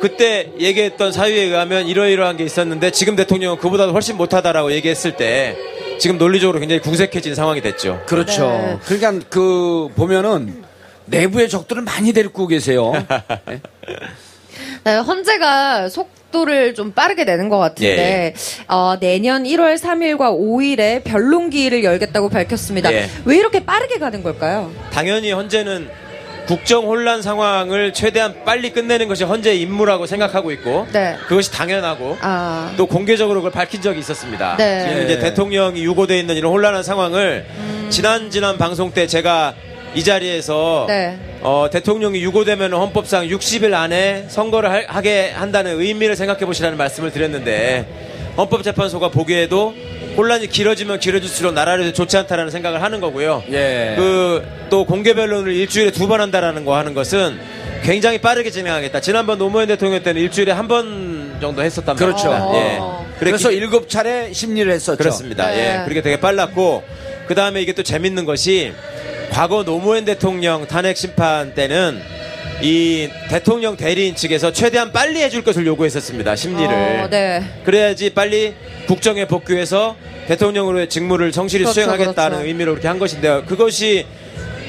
그때 0.00 0.50
얘기했던 0.58 1.12
사유에 1.12 1.42
의하면 1.44 1.86
이러이러한 1.86 2.36
게 2.36 2.44
있었는데 2.44 2.90
지금 2.90 3.16
대통령은 3.16 3.58
그보다 3.58 3.86
훨씬 3.86 4.16
못하다라고 4.16 4.72
얘기했을 4.72 5.16
때 5.16 5.56
지금 5.98 6.18
논리적으로 6.18 6.58
굉장히 6.60 6.80
궁색해진 6.80 7.34
상황이 7.34 7.60
됐죠. 7.60 8.02
그렇죠. 8.06 8.48
네. 8.48 8.78
그러니까 8.84 9.26
그 9.30 9.88
보면은 9.94 10.64
내부의 11.06 11.48
적들을 11.48 11.82
많이 11.82 12.12
데리고 12.12 12.46
계세요. 12.46 12.92
네, 14.84 14.96
헌재가 14.96 15.88
속도를 15.88 16.74
좀 16.74 16.92
빠르게 16.92 17.24
내는 17.24 17.48
것 17.48 17.58
같은데 17.58 18.34
어, 18.68 18.96
내년 19.00 19.44
1월 19.44 19.78
3일과 19.78 20.30
5일에 20.38 21.04
변론기일을 21.04 21.84
열겠다고 21.84 22.28
밝혔습니다. 22.28 22.92
예. 22.92 23.08
왜 23.24 23.36
이렇게 23.36 23.64
빠르게 23.64 23.98
가는 23.98 24.22
걸까요? 24.22 24.70
당연히 24.90 25.32
헌재는 25.32 25.88
국정 26.46 26.84
혼란 26.84 27.22
상황을 27.22 27.92
최대한 27.94 28.34
빨리 28.44 28.70
끝내는 28.70 29.08
것이 29.08 29.24
헌재의 29.24 29.60
임무라고 29.62 30.04
생각하고 30.06 30.50
있고 30.52 30.86
네. 30.92 31.16
그것이 31.26 31.50
당연하고 31.50 32.18
아, 32.20 32.72
또 32.76 32.86
공개적으로 32.86 33.40
그걸 33.40 33.50
밝힌 33.50 33.80
적이 33.80 34.00
있었습니다. 34.00 34.56
네. 34.58 34.84
지금 34.86 34.98
예. 34.98 35.04
이제 35.04 35.18
대통령이 35.20 35.82
유고돼 35.82 36.18
있는 36.18 36.36
이런 36.36 36.52
혼란한 36.52 36.82
상황을 36.82 37.46
음. 37.48 37.86
지난 37.90 38.30
지난 38.30 38.58
방송 38.58 38.92
때 38.92 39.06
제가 39.06 39.54
이 39.94 40.04
자리에서 40.04 40.84
네. 40.88 41.18
어, 41.40 41.68
대통령이 41.72 42.20
유고되면 42.20 42.72
헌법상 42.74 43.26
60일 43.28 43.72
안에 43.72 44.26
선거를 44.28 44.70
할- 44.70 44.86
하게 44.88 45.30
한다는 45.30 45.80
의미를 45.80 46.14
생각해 46.16 46.44
보시라는 46.44 46.76
말씀을 46.76 47.10
드렸는데 47.10 47.86
헌법재판소가 48.36 49.08
보기에도 49.08 49.72
혼란이 50.16 50.48
길어지면 50.48 51.00
길어질수록 51.00 51.54
나라를 51.54 51.92
좋지 51.92 52.16
않다라는 52.16 52.50
생각을 52.50 52.82
하는 52.82 53.00
거고요. 53.00 53.42
예. 53.50 53.94
그 53.96 54.42
또 54.70 54.84
공개 54.84 55.14
변론을 55.14 55.52
일주일에 55.52 55.90
두 55.92 56.08
번 56.08 56.20
한다라는 56.20 56.64
거 56.64 56.76
하는 56.76 56.94
것은 56.94 57.38
굉장히 57.82 58.18
빠르게 58.18 58.50
진행하겠다. 58.50 59.00
지난번 59.00 59.38
노무현 59.38 59.68
대통령 59.68 60.02
때는 60.02 60.20
일주일에 60.22 60.50
한 60.52 60.66
번 60.68 61.36
정도 61.40 61.62
했었단 61.62 61.94
말이죠. 61.96 62.28
그렇죠. 62.28 62.52
예. 62.54 62.80
그래서 63.18 63.48
그랬기- 63.50 63.52
일곱 63.56 63.88
차례 63.88 64.32
심리를 64.32 64.70
했었죠. 64.72 64.96
그렇습니다. 64.98 65.46
네. 65.50 65.80
예. 65.80 65.84
그렇게 65.84 66.00
되게 66.02 66.18
빨랐고 66.18 66.82
그 67.28 67.34
다음에 67.34 67.60
이게 67.62 67.72
또 67.72 67.82
재밌는 67.82 68.24
것이 68.24 68.72
과거 69.30 69.64
노무현 69.64 70.04
대통령 70.04 70.66
탄핵 70.66 70.96
심판 70.96 71.54
때는 71.54 72.00
이 72.62 73.08
대통령 73.28 73.76
대리인 73.76 74.14
측에서 74.14 74.52
최대한 74.52 74.92
빨리 74.92 75.22
해줄 75.22 75.42
것을 75.42 75.66
요구했었습니다. 75.66 76.36
심리를. 76.36 76.72
어, 76.72 77.08
네. 77.10 77.42
그래야지 77.64 78.10
빨리 78.10 78.54
국정에 78.86 79.26
복귀해서 79.26 79.96
대통령으로의 80.28 80.88
직무를 80.88 81.32
성실히 81.32 81.64
그렇죠, 81.64 81.74
수행하겠다는 81.80 82.38
그렇죠. 82.38 82.46
의미로 82.46 82.72
그렇게 82.72 82.88
한 82.88 82.98
것인데요. 82.98 83.44
그것이 83.46 84.06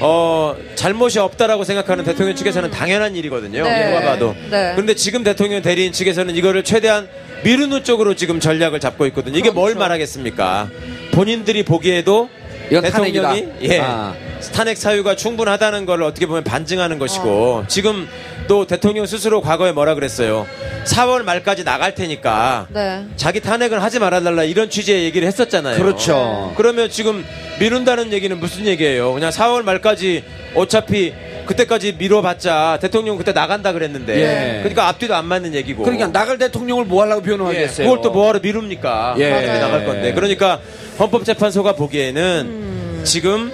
어 0.00 0.54
잘못이 0.74 1.18
없다라고 1.18 1.64
생각하는 1.64 2.04
대통령 2.04 2.36
측에서는 2.36 2.70
당연한 2.70 3.16
일이거든요. 3.16 3.64
네. 3.64 3.86
누가 3.86 4.00
봐도. 4.02 4.34
네. 4.50 4.72
그런데 4.74 4.94
지금 4.94 5.24
대통령 5.24 5.62
대리인 5.62 5.92
측에서는 5.92 6.34
이거를 6.36 6.64
최대한 6.64 7.08
미루는 7.44 7.84
쪽으로 7.84 8.14
지금 8.14 8.40
전략을 8.40 8.80
잡고 8.80 9.06
있거든요. 9.06 9.38
이게 9.38 9.50
뭘 9.50 9.68
그렇죠. 9.72 9.78
말하겠습니까? 9.78 10.68
본인들이 11.12 11.62
보기에도 11.62 12.28
이건 12.70 12.82
대통령이 12.82 13.20
탄핵이다. 13.22 13.56
예 13.62 13.78
아. 13.80 14.14
탄핵 14.52 14.76
사유가 14.76 15.16
충분하다는 15.16 15.86
걸 15.86 16.02
어떻게 16.02 16.26
보면 16.26 16.44
반증하는 16.44 16.98
것이고 16.98 17.28
어. 17.28 17.64
지금 17.68 18.08
또 18.46 18.66
대통령 18.66 19.06
스스로 19.06 19.40
과거에 19.40 19.72
뭐라 19.72 19.94
그랬어요? 19.94 20.46
4월 20.84 21.22
말까지 21.22 21.64
나갈 21.64 21.94
테니까 21.94 22.68
네. 22.70 23.04
자기 23.16 23.40
탄핵은 23.40 23.78
하지 23.78 23.98
말아달라 23.98 24.44
이런 24.44 24.70
취지의 24.70 25.04
얘기를 25.04 25.26
했었잖아요. 25.26 25.78
그렇죠. 25.78 26.52
그러면 26.56 26.88
지금 26.90 27.24
미룬다는 27.58 28.12
얘기는 28.12 28.38
무슨 28.38 28.66
얘기예요? 28.66 29.12
그냥 29.12 29.30
4월 29.30 29.62
말까지 29.62 30.24
어차피 30.54 31.12
그때까지 31.46 31.94
미뤄봤자 31.98 32.78
대통령 32.80 33.16
그때 33.16 33.32
나간다 33.32 33.72
그랬는데 33.72 34.16
예. 34.20 34.58
그러니까 34.58 34.88
앞뒤도 34.88 35.14
안 35.14 35.26
맞는 35.26 35.54
얘기고 35.54 35.84
그러니까 35.84 36.08
나갈 36.08 36.38
대통령을 36.38 36.84
뭐 36.84 37.02
하려고 37.02 37.22
예, 37.24 37.30
변호하겠어요. 37.30 37.88
그걸 37.88 38.02
또 38.02 38.10
뭐하러 38.10 38.40
미룹니까? 38.40 39.14
예. 39.18 39.30
나갈 39.30 39.86
건데 39.86 40.12
그러니까 40.12 40.60
헌법재판소가 40.98 41.74
보기에는 41.74 42.46
음. 42.46 43.00
지금 43.04 43.52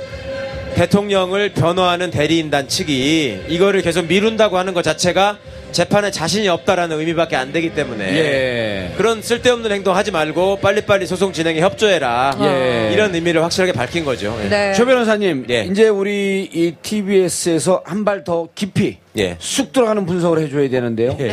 대통령을 0.75 1.50
변호하는 1.50 2.11
대리인단 2.11 2.69
측이 2.69 3.45
이거를 3.49 3.83
계속 3.83 4.07
미룬다고 4.07 4.59
하는 4.59 4.75
것 4.75 4.83
자체가 4.83 5.38
재판에 5.73 6.11
자신이 6.11 6.49
없다라는 6.49 6.99
의미밖에 6.99 7.35
안 7.35 7.50
되기 7.52 7.75
때문에 7.75 8.05
예. 8.19 8.95
그런 8.99 9.23
쓸데없는 9.23 9.73
행동 9.73 9.97
하지 9.97 10.11
말고 10.11 10.57
빨리빨리 10.57 11.07
소송 11.07 11.33
진행에 11.33 11.61
협조해라. 11.61 12.37
예. 12.41 12.91
이런 12.93 13.14
의미를 13.14 13.43
확실하게 13.43 13.73
밝힌 13.73 14.05
거죠. 14.05 14.38
예. 14.45 14.49
네. 14.49 14.75
최 14.75 14.85
변호사님, 14.85 15.47
예. 15.49 15.62
이제 15.64 15.88
우리 15.88 16.49
이 16.52 16.73
TBS에서 16.83 17.83
한 17.87 18.05
발 18.05 18.25
더 18.25 18.49
깊이 18.55 18.99
예. 19.19 19.37
쑥 19.38 19.73
들어가는 19.73 20.05
분석을 20.07 20.41
해줘야 20.41 20.69
되는데요. 20.69 21.17
예. 21.21 21.33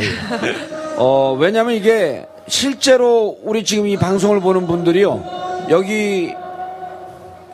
어, 0.96 1.36
왜냐면 1.38 1.74
이게 1.74 2.24
실제로 2.48 3.38
우리 3.42 3.62
지금 3.64 3.86
이 3.86 3.96
방송을 3.96 4.40
보는 4.40 4.66
분들이요. 4.66 5.66
여기 5.70 6.32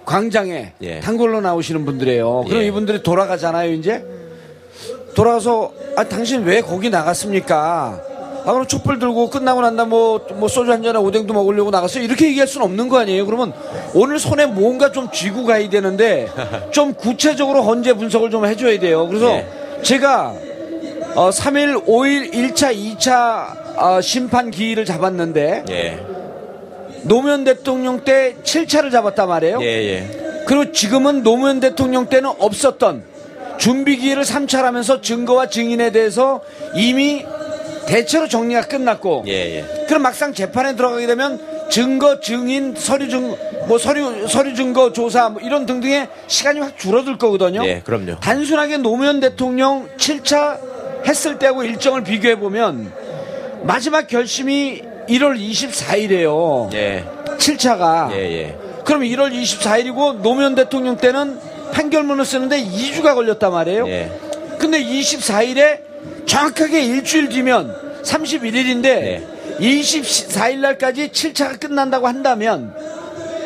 광장에 0.06 0.72
예. 0.82 1.00
단골로 1.00 1.40
나오시는 1.42 1.84
분들이에요. 1.84 2.44
그럼 2.46 2.62
예. 2.62 2.66
이분들이 2.66 3.02
돌아가잖아요, 3.02 3.72
이제. 3.72 4.02
돌아가서, 5.14 5.72
아, 5.96 6.04
당신 6.04 6.44
왜 6.44 6.60
거기 6.60 6.88
나갔습니까? 6.88 8.00
아, 8.44 8.52
그럼 8.52 8.66
촛불 8.66 8.98
들고 9.00 9.28
끝나고 9.28 9.60
난다, 9.60 9.84
뭐, 9.84 10.24
뭐, 10.34 10.48
소주 10.48 10.70
한 10.70 10.82
잔에 10.82 10.98
오뎅도 10.98 11.34
먹으려고 11.34 11.70
나갔어요? 11.70 12.04
이렇게 12.04 12.28
얘기할 12.28 12.46
수는 12.46 12.64
없는 12.66 12.88
거 12.88 12.98
아니에요? 12.98 13.26
그러면 13.26 13.52
오늘 13.92 14.18
손에 14.20 14.46
뭔가 14.46 14.92
좀 14.92 15.10
쥐고 15.10 15.44
가야 15.44 15.68
되는데, 15.68 16.28
좀 16.70 16.94
구체적으로 16.94 17.62
헌재 17.62 17.94
분석을 17.94 18.30
좀 18.30 18.46
해줘야 18.46 18.78
돼요. 18.78 19.08
그래서 19.08 19.32
예. 19.32 19.46
제가 19.82 20.34
어, 21.16 21.30
3일, 21.30 21.86
5일, 21.86 22.32
1차, 22.32 22.76
2차 22.76 23.78
어, 23.78 24.00
심판 24.02 24.50
기일을 24.50 24.84
잡았는데 24.84 25.64
예. 25.70 26.15
노무현 27.08 27.44
대통령 27.44 28.04
때 28.04 28.36
7차를 28.42 28.90
잡았단 28.90 29.28
말이에요. 29.28 29.58
예, 29.62 29.66
예. 29.66 30.44
그리고 30.46 30.72
지금은 30.72 31.22
노무현 31.22 31.60
대통령 31.60 32.06
때는 32.06 32.30
없었던 32.38 33.04
준비 33.58 33.96
기일을 33.96 34.22
3차라면서 34.22 35.02
증거와 35.02 35.48
증인에 35.48 35.90
대해서 35.90 36.42
이미 36.74 37.24
대체로 37.86 38.28
정리가 38.28 38.62
끝났고 38.62 39.24
예, 39.26 39.58
예. 39.58 39.84
그럼 39.86 40.02
막상 40.02 40.34
재판에 40.34 40.74
들어가게 40.76 41.06
되면 41.06 41.40
증거, 41.70 42.20
증인, 42.20 42.74
서류 42.76 43.08
증, 43.08 43.34
뭐 43.66 43.78
서류, 43.78 44.28
서류 44.28 44.54
증거 44.54 44.92
조사 44.92 45.28
뭐 45.28 45.40
이런 45.42 45.66
등등의 45.66 46.08
시간이 46.26 46.60
확 46.60 46.78
줄어들 46.78 47.18
거거든요. 47.18 47.64
예, 47.64 47.80
그럼요. 47.84 48.20
단순하게 48.20 48.78
노무현 48.78 49.20
대통령 49.20 49.88
7차 49.96 50.58
했을 51.06 51.38
때하고 51.38 51.64
일정을 51.64 52.02
비교해 52.04 52.38
보면 52.38 52.92
마지막 53.62 54.06
결심이 54.06 54.82
1월 55.08 55.38
24일이에요. 55.38 56.72
예. 56.74 57.04
7차가. 57.38 58.12
예, 58.12 58.16
예. 58.16 58.56
그럼 58.84 59.02
1월 59.02 59.32
24일이고 59.32 60.20
노무현 60.20 60.54
대통령 60.54 60.96
때는 60.96 61.38
판결문을 61.72 62.24
쓰는데 62.24 62.62
2주가 62.64 63.14
걸렸단 63.14 63.52
말이에요. 63.52 63.88
예. 63.88 64.10
근데 64.58 64.82
24일에 64.82 65.80
정확하게 66.26 66.84
일주일 66.84 67.28
뒤면 67.28 68.02
31일인데 68.02 68.82
네. 68.82 69.26
24일 69.58 70.58
날까지 70.58 71.08
7차가 71.08 71.60
끝난다고 71.60 72.06
한다면 72.06 72.74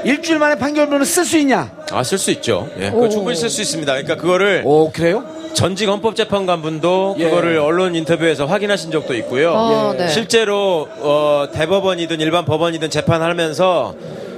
일주일 0.04 0.38
만에 0.38 0.56
판결문을 0.56 1.04
쓸 1.06 1.24
수 1.24 1.38
있냐? 1.38 1.70
아, 1.92 2.02
쓸 2.02 2.18
수 2.18 2.30
있죠. 2.32 2.68
예. 2.78 2.90
그거 2.90 3.08
충분히 3.08 3.36
쓸 3.36 3.48
수 3.50 3.60
있습니다. 3.62 3.92
그러니까 3.92 4.16
그거를 4.16 4.62
오 4.64 4.90
그래요? 4.92 5.24
전직 5.54 5.88
헌법재판관분도 5.88 7.16
예. 7.18 7.24
그거를 7.24 7.58
언론 7.58 7.94
인터뷰에서 7.94 8.46
확인하신 8.46 8.90
적도 8.90 9.14
있고요. 9.14 9.52
어, 9.52 9.94
네. 9.96 10.08
실제로 10.08 10.88
어, 10.98 11.48
대법원이든 11.52 12.20
일반 12.20 12.44
법원이든 12.44 12.90
재판하면서 12.90 13.94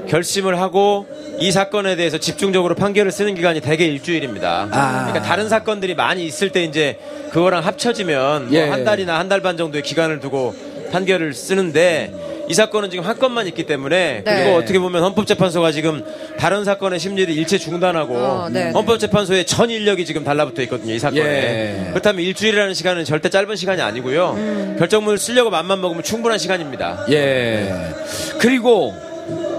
결심을 0.09 0.61
하고 0.61 1.07
이 1.39 1.53
사건에 1.53 1.97
대해서 1.97 2.19
집중적으로 2.19 2.75
판결을 2.75 3.13
쓰는 3.13 3.35
기간이 3.35 3.61
대개 3.61 3.85
일주일입니다. 3.87 4.69
아. 4.71 5.07
그러니까 5.07 5.23
다른 5.23 5.49
사건들이 5.49 5.95
많이 5.95 6.25
있을 6.27 6.51
때 6.51 6.65
이제 6.65 6.99
그거랑 7.31 7.65
합쳐지면 7.65 8.49
뭐 8.49 8.53
예. 8.59 8.69
한 8.69 8.85
달이나 8.85 9.19
한 9.19 9.29
달 9.29 9.41
반 9.41 9.57
정도의 9.57 9.83
기간을 9.83 10.21
두고 10.21 10.55
판결을 10.93 11.33
쓰는데 11.35 12.13
이 12.53 12.55
사건은 12.55 12.91
지금 12.91 13.07
한 13.07 13.19
건만 13.19 13.47
있기 13.47 13.65
때문에 13.65 14.25
네. 14.27 14.45
그리고 14.45 14.59
어떻게 14.59 14.79
보면 14.79 15.03
헌법재판소가 15.05 15.73
지금 15.73 16.05
다른 16.39 16.65
사건의 16.65 17.01
심리를 17.01 17.33
일체 17.35 17.57
중단하고 17.57 18.15
어, 18.15 18.49
네. 18.53 18.73
헌법재판소의 18.73 19.47
전 19.47 19.71
인력이 19.71 20.05
지금 20.05 20.23
달라붙어 20.23 20.61
있거든요 20.65 20.93
이 20.93 20.99
사건에 20.99 21.23
예. 21.23 21.87
그렇다면 21.93 22.23
일주일이라는 22.23 22.75
시간은 22.75 23.07
절대 23.07 23.31
짧은 23.31 23.57
시간이 23.57 23.81
아니고요 23.81 24.35
음. 24.37 24.77
결정문을 24.79 25.17
쓰려고 25.17 25.49
맘만 25.49 25.81
먹으면 25.81 26.03
충분한 26.03 26.39
시간입니다 26.39 27.07
예. 27.11 27.73
그리고 28.39 28.93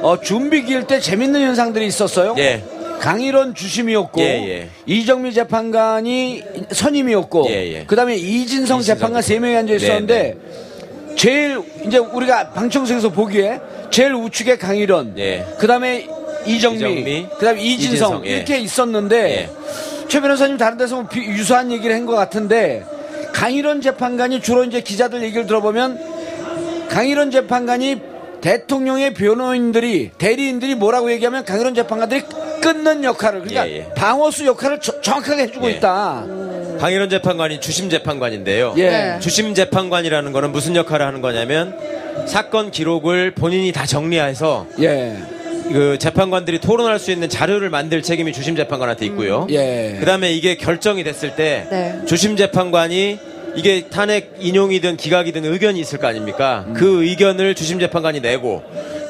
어, 0.04 0.20
준비 0.22 0.64
기일 0.64 0.86
때 0.86 1.00
재밌는 1.00 1.42
현상들이 1.42 1.88
있었어요. 1.88 2.36
예. 2.38 2.62
강일원 3.00 3.56
주심이었고 3.56 4.22
예, 4.22 4.26
예. 4.26 4.70
이정미 4.86 5.34
재판관이 5.34 6.44
선임이었고 6.72 7.48
예, 7.50 7.74
예. 7.74 7.84
그다음에 7.86 8.16
이진성, 8.16 8.80
이진성 8.80 8.82
재판관 8.82 9.22
세 9.22 9.40
명이 9.40 9.56
앉아 9.58 9.74
있었는데 9.74 10.36
제일 11.16 11.62
이제 11.86 11.98
우리가 11.98 12.50
방청석에서 12.50 13.10
보기에 13.10 13.60
제일 13.92 14.14
우측에 14.14 14.58
강일원 14.58 15.14
예. 15.18 15.46
그다음에 15.60 16.08
이정미, 16.46 16.78
이정미, 16.78 17.28
그다음에 17.40 17.62
이진성, 17.62 17.90
이진성, 17.92 18.26
예. 18.26 18.30
이렇게 18.32 18.58
있었는데 18.60 19.50
최 20.08 20.20
변호사님 20.20 20.58
다른 20.58 20.78
데서 20.78 20.96
뭐 20.96 21.08
비- 21.08 21.22
유사한 21.26 21.72
얘기를 21.72 21.96
한 21.96 22.06
것 22.06 22.14
같은데 22.16 22.84
강일원 23.34 23.82
재판관이 23.82 24.42
주로 24.42 24.64
이제 24.64 24.82
기자들 24.82 25.24
얘기를 25.24 25.46
들어보면 25.48 26.00
강일원 26.90 27.32
재판관이 27.32 28.02
대통령의 28.42 29.14
변호인들이 29.14 30.12
대리인들이 30.18 30.76
뭐라고 30.76 31.12
얘기하면 31.12 31.46
강일원 31.46 31.74
재판관들이 31.74 32.24
끊는 32.62 33.04
역할을 33.04 33.40
그러니까 33.42 33.68
예, 33.70 33.78
예. 33.78 33.94
방어수 33.96 34.46
역할을 34.46 34.80
저- 34.82 35.00
정확하게 35.02 35.44
해주고 35.44 35.68
예. 35.70 35.72
있다. 35.76 36.26
강일원 36.84 37.10
재판관이 37.10 37.62
주심 37.62 37.90
재판관인데요 37.90 38.74
예. 38.76 38.90
네. 38.90 39.20
주심 39.22 39.54
재판관이라는 39.54 40.34
거는 40.34 40.52
무슨 40.52 40.76
역할을 40.76 41.06
하는 41.06 41.22
거냐면 41.22 41.78
사건 42.28 42.72
기록을 42.72 43.32
본인이 43.32 43.72
다 43.72 43.86
정리해서 43.86 44.68
예. 44.82 45.16
그 45.72 45.98
재판관들이 45.98 46.60
토론할 46.60 47.00
수 47.00 47.12
있는 47.12 47.30
자료를 47.30 47.70
만들 47.70 48.02
책임이 48.02 48.34
주심 48.34 48.58
재판관한테 48.58 49.06
있고요. 49.06 49.48
예. 49.50 49.96
그다음에 50.02 50.34
이게 50.34 50.56
결정이 50.56 51.06
됐을 51.06 51.38
때 51.38 51.68
네. 51.72 52.02
주심 52.06 52.36
재판관이 52.36 53.18
이게 53.56 53.88
탄핵 53.88 54.34
인용이든 54.40 54.98
기각이든 54.98 55.46
의견이 55.46 55.80
있을 55.80 56.00
거 56.00 56.08
아닙니까? 56.08 56.66
음. 56.68 56.74
그 56.74 57.06
의견을 57.06 57.56
주심 57.56 57.80
재판관이 57.80 58.20
내고 58.20 58.62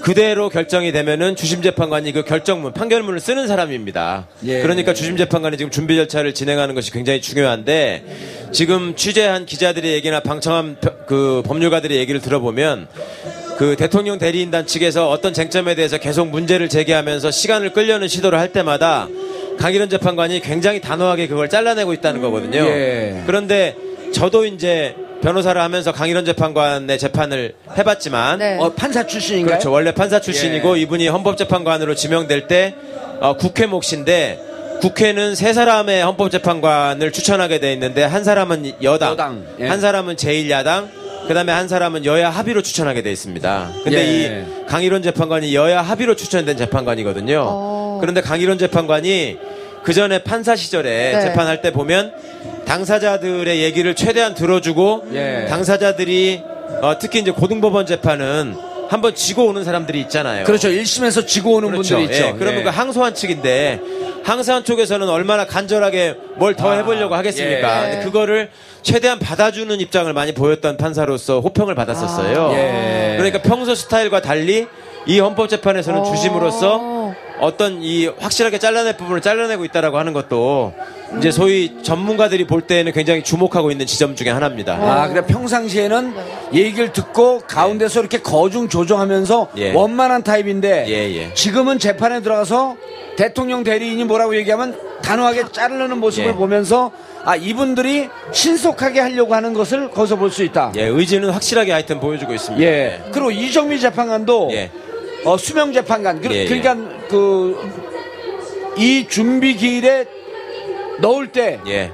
그대로 0.03 0.49
결정이 0.49 0.91
되면은 0.91 1.37
주심 1.37 1.61
재판관이 1.61 2.11
그 2.11 2.23
결정문 2.25 2.73
판결문을 2.73 3.21
쓰는 3.21 3.47
사람입니다. 3.47 4.27
예. 4.43 4.61
그러니까 4.61 4.93
주심 4.93 5.15
재판관이 5.15 5.55
지금 5.55 5.71
준비 5.71 5.95
절차를 5.95 6.33
진행하는 6.33 6.75
것이 6.75 6.91
굉장히 6.91 7.21
중요한데 7.21 8.03
지금 8.51 8.97
취재한 8.97 9.45
기자들의 9.45 9.93
얘기나 9.93 10.19
방청한 10.19 10.75
펴- 10.81 10.91
그 11.07 11.41
법률가들의 11.45 11.97
얘기를 11.97 12.19
들어보면 12.19 12.89
그 13.57 13.77
대통령 13.77 14.17
대리인단 14.17 14.67
측에서 14.67 15.09
어떤 15.09 15.33
쟁점에 15.33 15.73
대해서 15.73 15.97
계속 15.97 16.27
문제를 16.27 16.67
제기하면서 16.67 17.31
시간을 17.31 17.71
끌려는 17.71 18.09
시도를 18.09 18.37
할 18.39 18.51
때마다 18.51 19.07
강일원 19.57 19.87
재판관이 19.89 20.41
굉장히 20.41 20.81
단호하게 20.81 21.27
그걸 21.27 21.47
잘라내고 21.47 21.93
있다는 21.93 22.19
거거든요. 22.19 22.57
예. 22.59 23.23
그런데 23.25 23.77
저도 24.11 24.45
이제 24.45 24.95
변호사를 25.23 25.59
하면서 25.59 25.93
강일원 25.93 26.25
재판관의 26.25 26.99
재판을 26.99 27.53
해봤지만 27.77 28.39
네. 28.39 28.57
어, 28.59 28.73
판사 28.73 29.07
출신인가요? 29.07 29.53
그렇죠. 29.53 29.71
원래 29.71 29.93
판사 29.93 30.19
출신이고 30.19 30.77
예. 30.77 30.81
이분이 30.81 31.07
헌법재판관으로 31.07 31.95
지명될 31.95 32.47
때 32.47 32.75
어, 33.21 33.37
국회 33.37 33.65
몫인데 33.65 34.37
국회는 34.81 35.35
세 35.35 35.53
사람의 35.53 36.03
헌법재판관을 36.03 37.13
추천하게 37.13 37.59
돼 37.59 37.71
있는데 37.71 38.03
한 38.03 38.25
사람은 38.25 38.83
여당, 38.83 39.11
여당, 39.11 39.45
예. 39.61 39.67
한 39.67 39.79
사람은 39.79 40.17
제1야당, 40.17 40.89
그다음에 41.29 41.53
한 41.53 41.69
사람은 41.69 42.03
여야 42.03 42.29
합의로 42.29 42.61
추천하게 42.61 43.01
돼 43.01 43.09
있습니다. 43.09 43.71
근데 43.85 43.97
예. 43.97 44.43
이 44.43 44.65
강일원 44.67 45.03
재판관이 45.03 45.55
여야 45.55 45.81
합의로 45.81 46.17
추천된 46.17 46.57
재판관이거든요. 46.57 47.45
어. 47.47 47.97
그런데 48.01 48.19
강일원 48.19 48.57
재판관이 48.57 49.37
그 49.83 49.93
전에 49.93 50.19
판사 50.19 50.55
시절에 50.55 51.13
네. 51.13 51.21
재판할 51.21 51.61
때 51.61 51.71
보면 51.71 52.13
당사자들의 52.65 53.61
얘기를 53.61 53.93
최대한 53.95 54.33
들어주고 54.33 55.07
예. 55.13 55.45
당사자들이 55.49 56.41
어, 56.81 56.97
특히 56.99 57.19
이제 57.19 57.31
고등법원 57.31 57.85
재판은 57.85 58.55
한번 58.89 59.15
지고 59.15 59.45
오는 59.45 59.63
사람들이 59.63 59.99
있잖아요. 60.01 60.45
그렇죠. 60.45 60.69
1심에서 60.69 61.25
지고 61.25 61.55
오는 61.55 61.71
그렇죠. 61.71 61.95
분들이 61.97 62.15
있죠. 62.15 62.27
예, 62.27 62.33
그러면 62.37 62.61
예. 62.61 62.63
그 62.63 62.69
항소한 62.69 63.13
측인데 63.15 63.79
항소한 64.23 64.63
쪽에서는 64.63 65.09
얼마나 65.09 65.45
간절하게 65.45 66.15
뭘더 66.35 66.69
아, 66.69 66.73
해보려고 66.75 67.15
하겠습니까? 67.15 67.87
예. 67.87 67.91
근데 67.91 68.05
그거를 68.05 68.49
최대한 68.81 69.19
받아주는 69.19 69.79
입장을 69.79 70.11
많이 70.13 70.33
보였던 70.33 70.77
판사로서 70.77 71.39
호평을 71.41 71.75
받았었어요. 71.75 72.47
아. 72.49 72.53
예. 72.53 73.15
그러니까 73.17 73.41
평소 73.41 73.75
스타일과 73.75 74.21
달리 74.21 74.67
이 75.05 75.19
헌법재판에서는 75.19 75.99
어. 75.99 76.03
주심으로서 76.03 76.92
어떤 77.43 77.81
이 77.83 78.07
확실하게 78.07 78.57
잘라낼 78.59 78.97
부분을 78.97 79.21
잘라내고 79.21 79.65
있다라고 79.65 79.97
하는 79.97 80.13
것도 80.13 80.73
이제 81.17 81.29
소위 81.31 81.83
전문가들이 81.83 82.47
볼 82.47 82.61
때에는 82.61 82.91
굉장히 82.91 83.23
주목하고 83.23 83.69
있는 83.71 83.85
지점 83.85 84.15
중에 84.15 84.29
하나입니다. 84.29 84.73
아, 84.73 85.07
그래 85.09 85.25
평상시에는 85.25 86.13
얘기를 86.53 86.91
듣고 86.91 87.39
가운데서 87.39 87.99
이렇게 87.99 88.19
거중 88.19 88.67
조정하면서 88.69 89.49
예. 89.57 89.71
원만한 89.73 90.23
타입인데 90.23 90.85
예, 90.87 91.15
예. 91.15 91.33
지금은 91.33 91.77
재판에 91.79 92.21
들어가서 92.21 92.77
대통령 93.17 93.63
대리인이 93.63 94.03
뭐라고 94.05 94.35
얘기하면 94.35 94.75
단호하게 95.03 95.51
자르는 95.51 95.99
모습을 95.99 96.29
예. 96.29 96.33
보면서 96.33 96.91
아 97.25 97.35
이분들이 97.35 98.09
신속하게 98.31 98.99
하려고 99.01 99.35
하는 99.35 99.53
것을 99.53 99.91
거기서 99.91 100.15
볼 100.15 100.31
수 100.31 100.43
있다. 100.43 100.71
예, 100.77 100.83
의지는 100.85 101.29
확실하게 101.29 101.71
하여튼 101.73 101.99
보여주고 101.99 102.33
있습니다. 102.33 102.65
예. 102.65 103.01
그리고 103.11 103.29
이정미 103.29 103.79
재판관도 103.79 104.49
예. 104.53 104.71
어, 105.25 105.37
수명 105.37 105.71
재판관. 105.71 106.21
그, 106.21 106.29
예, 106.33 106.43
예. 106.43 106.49
러니까 106.49 106.75
그 107.17 107.93
이 108.77 109.07
준비 109.07 109.55
기일에 109.55 110.05
넣을 110.99 111.31
때 111.31 111.59
예. 111.67 111.91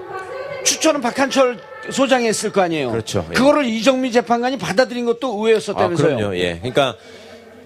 추천은 0.64 1.02
박한철 1.02 1.58
소장이 1.90 2.28
했을 2.28 2.52
거 2.52 2.62
아니에요. 2.62 2.92
그렇죠. 2.92 3.26
예. 3.30 3.34
그거를 3.34 3.66
이정미 3.66 4.12
재판관이 4.12 4.58
받아들인 4.58 5.06
것도 5.06 5.28
아, 5.28 5.36
의외였었다면서요. 5.36 6.16
그럼요. 6.18 6.38
예. 6.38 6.58
그러니까 6.58 6.96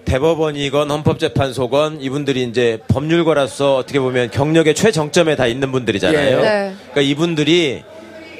대법원이건 0.04 0.90
헌법재판소건 0.90 2.00
이분들이 2.00 2.42
이제 2.44 2.78
법률가로서 2.88 3.76
어떻게 3.76 4.00
보면 4.00 4.30
경력의 4.30 4.74
최정점에 4.74 5.36
다 5.36 5.46
있는 5.46 5.72
분들이잖아요. 5.72 6.38
예. 6.38 6.42
네. 6.42 6.74
그러니까 6.92 7.00
이분들이 7.00 7.82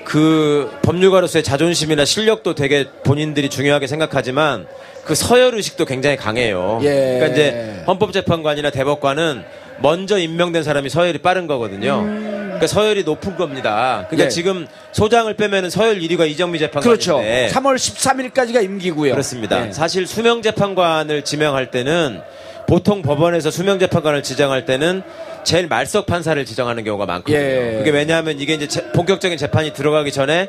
그 0.04 0.70
법률가로서의 0.82 1.42
자존심이나 1.42 2.04
실력도 2.04 2.54
되게 2.54 2.88
본인들이 3.04 3.48
중요하게 3.48 3.86
생각하지만 3.86 4.66
그 5.04 5.14
서열 5.14 5.54
의식도 5.54 5.84
굉장히 5.84 6.16
강해요. 6.16 6.78
예. 6.82 6.88
그러니까 7.18 7.26
이제 7.28 7.82
헌법재판관이나 7.86 8.70
대법관은 8.70 9.44
먼저 9.80 10.18
임명된 10.18 10.62
사람이 10.62 10.88
서열이 10.88 11.18
빠른 11.18 11.46
거거든요. 11.46 12.02
그러니까 12.04 12.66
서열이 12.68 13.02
높은 13.04 13.36
겁니다. 13.36 14.06
그러니까 14.08 14.26
예. 14.26 14.28
지금 14.28 14.66
소장을 14.92 15.32
빼면은 15.34 15.68
서열 15.70 15.98
1위가 16.00 16.28
이정미 16.28 16.58
그렇죠. 16.58 17.18
재판관인데 17.18 17.50
3월 17.52 17.74
13일까지가 17.76 18.62
임기고요. 18.62 19.10
그렇습니다. 19.12 19.66
예. 19.68 19.72
사실 19.72 20.06
수명 20.06 20.40
재판관을 20.42 21.22
지명할 21.22 21.70
때는 21.70 22.20
보통 22.66 23.02
법원에서 23.02 23.50
수명 23.50 23.78
재판관을 23.78 24.22
지정할 24.22 24.64
때는 24.64 25.02
제일 25.42 25.66
말석 25.66 26.06
판사를 26.06 26.42
지정하는 26.46 26.84
경우가 26.84 27.04
많거든요. 27.04 27.36
예. 27.36 27.74
그게 27.78 27.90
왜냐하면 27.90 28.40
이게 28.40 28.54
이제 28.54 28.66
재- 28.68 28.90
본격적인 28.92 29.36
재판이 29.36 29.74
들어가기 29.74 30.12
전에 30.12 30.48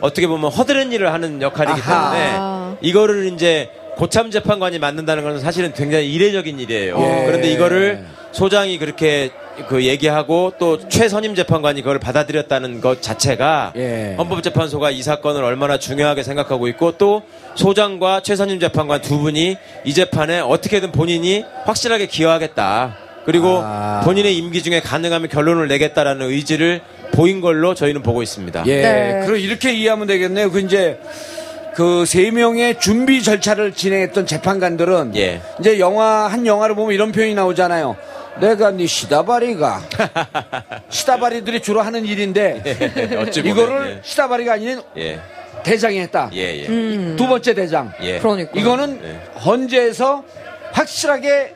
어떻게 0.00 0.28
보면 0.28 0.50
허드렛 0.52 0.92
일을 0.92 1.12
하는 1.12 1.42
역할이기 1.42 1.80
아하. 1.80 2.12
때문에 2.12 2.76
이거를 2.82 3.32
이제 3.32 3.70
고참 3.96 4.30
재판관이 4.30 4.78
맡는다는 4.78 5.24
것은 5.24 5.40
사실은 5.40 5.72
굉장히 5.72 6.12
이례적인 6.12 6.60
일이에요. 6.60 6.98
예. 6.98 7.26
그런데 7.26 7.50
이거를 7.50 8.04
소장이 8.32 8.78
그렇게 8.78 9.30
그 9.68 9.84
얘기하고 9.84 10.52
또 10.58 10.86
최선임 10.88 11.34
재판관이 11.34 11.80
그걸 11.80 11.98
받아들였다는 11.98 12.82
것 12.82 13.00
자체가 13.00 13.72
예. 13.76 14.14
헌법재판소가 14.18 14.90
이 14.90 15.02
사건을 15.02 15.42
얼마나 15.42 15.78
중요하게 15.78 16.22
생각하고 16.22 16.68
있고 16.68 16.92
또 16.98 17.22
소장과 17.54 18.20
최선임 18.20 18.60
재판관 18.60 19.00
두 19.00 19.18
분이 19.18 19.56
이 19.84 19.94
재판에 19.94 20.40
어떻게든 20.40 20.92
본인이 20.92 21.44
확실하게 21.64 22.06
기여하겠다. 22.06 22.98
그리고 23.24 23.60
아. 23.64 24.02
본인의 24.04 24.36
임기 24.36 24.62
중에 24.62 24.80
가능하면 24.80 25.28
결론을 25.30 25.68
내겠다라는 25.68 26.28
의지를 26.28 26.82
보인 27.12 27.40
걸로 27.40 27.74
저희는 27.74 28.02
보고 28.02 28.22
있습니다. 28.22 28.64
예. 28.66 28.82
네. 28.82 29.22
그럼 29.24 29.40
이렇게 29.40 29.72
이해하면 29.72 30.06
되겠네요. 30.06 30.50
그 30.50 30.60
이제 30.60 31.00
그 31.76 32.06
세 32.06 32.30
명의 32.30 32.80
준비 32.80 33.22
절차를 33.22 33.72
진행했던 33.74 34.26
재판관들은 34.26 35.12
예. 35.16 35.42
이제 35.60 35.78
영화 35.78 36.26
한 36.26 36.46
영화를 36.46 36.74
보면 36.74 36.94
이런 36.94 37.12
표현이 37.12 37.34
나오잖아요. 37.34 37.96
내가 38.40 38.70
네 38.70 38.86
시다바리가 38.86 39.82
시다바리들이 40.88 41.60
주로 41.60 41.82
하는 41.82 42.06
일인데 42.06 42.62
예, 42.64 43.16
어찌 43.16 43.42
보면, 43.42 43.56
이거를 43.56 44.00
시다바리가 44.02 44.54
아닌 44.54 44.80
예. 44.96 45.20
대장이 45.64 46.00
했다. 46.00 46.30
예, 46.32 46.62
예. 46.62 46.66
음. 46.66 47.14
두 47.18 47.26
번째 47.28 47.52
대장. 47.52 47.92
예. 48.00 48.20
그러니까. 48.20 48.52
이거는 48.58 49.00
예. 49.04 49.38
헌재에서 49.40 50.24
확실하게 50.72 51.54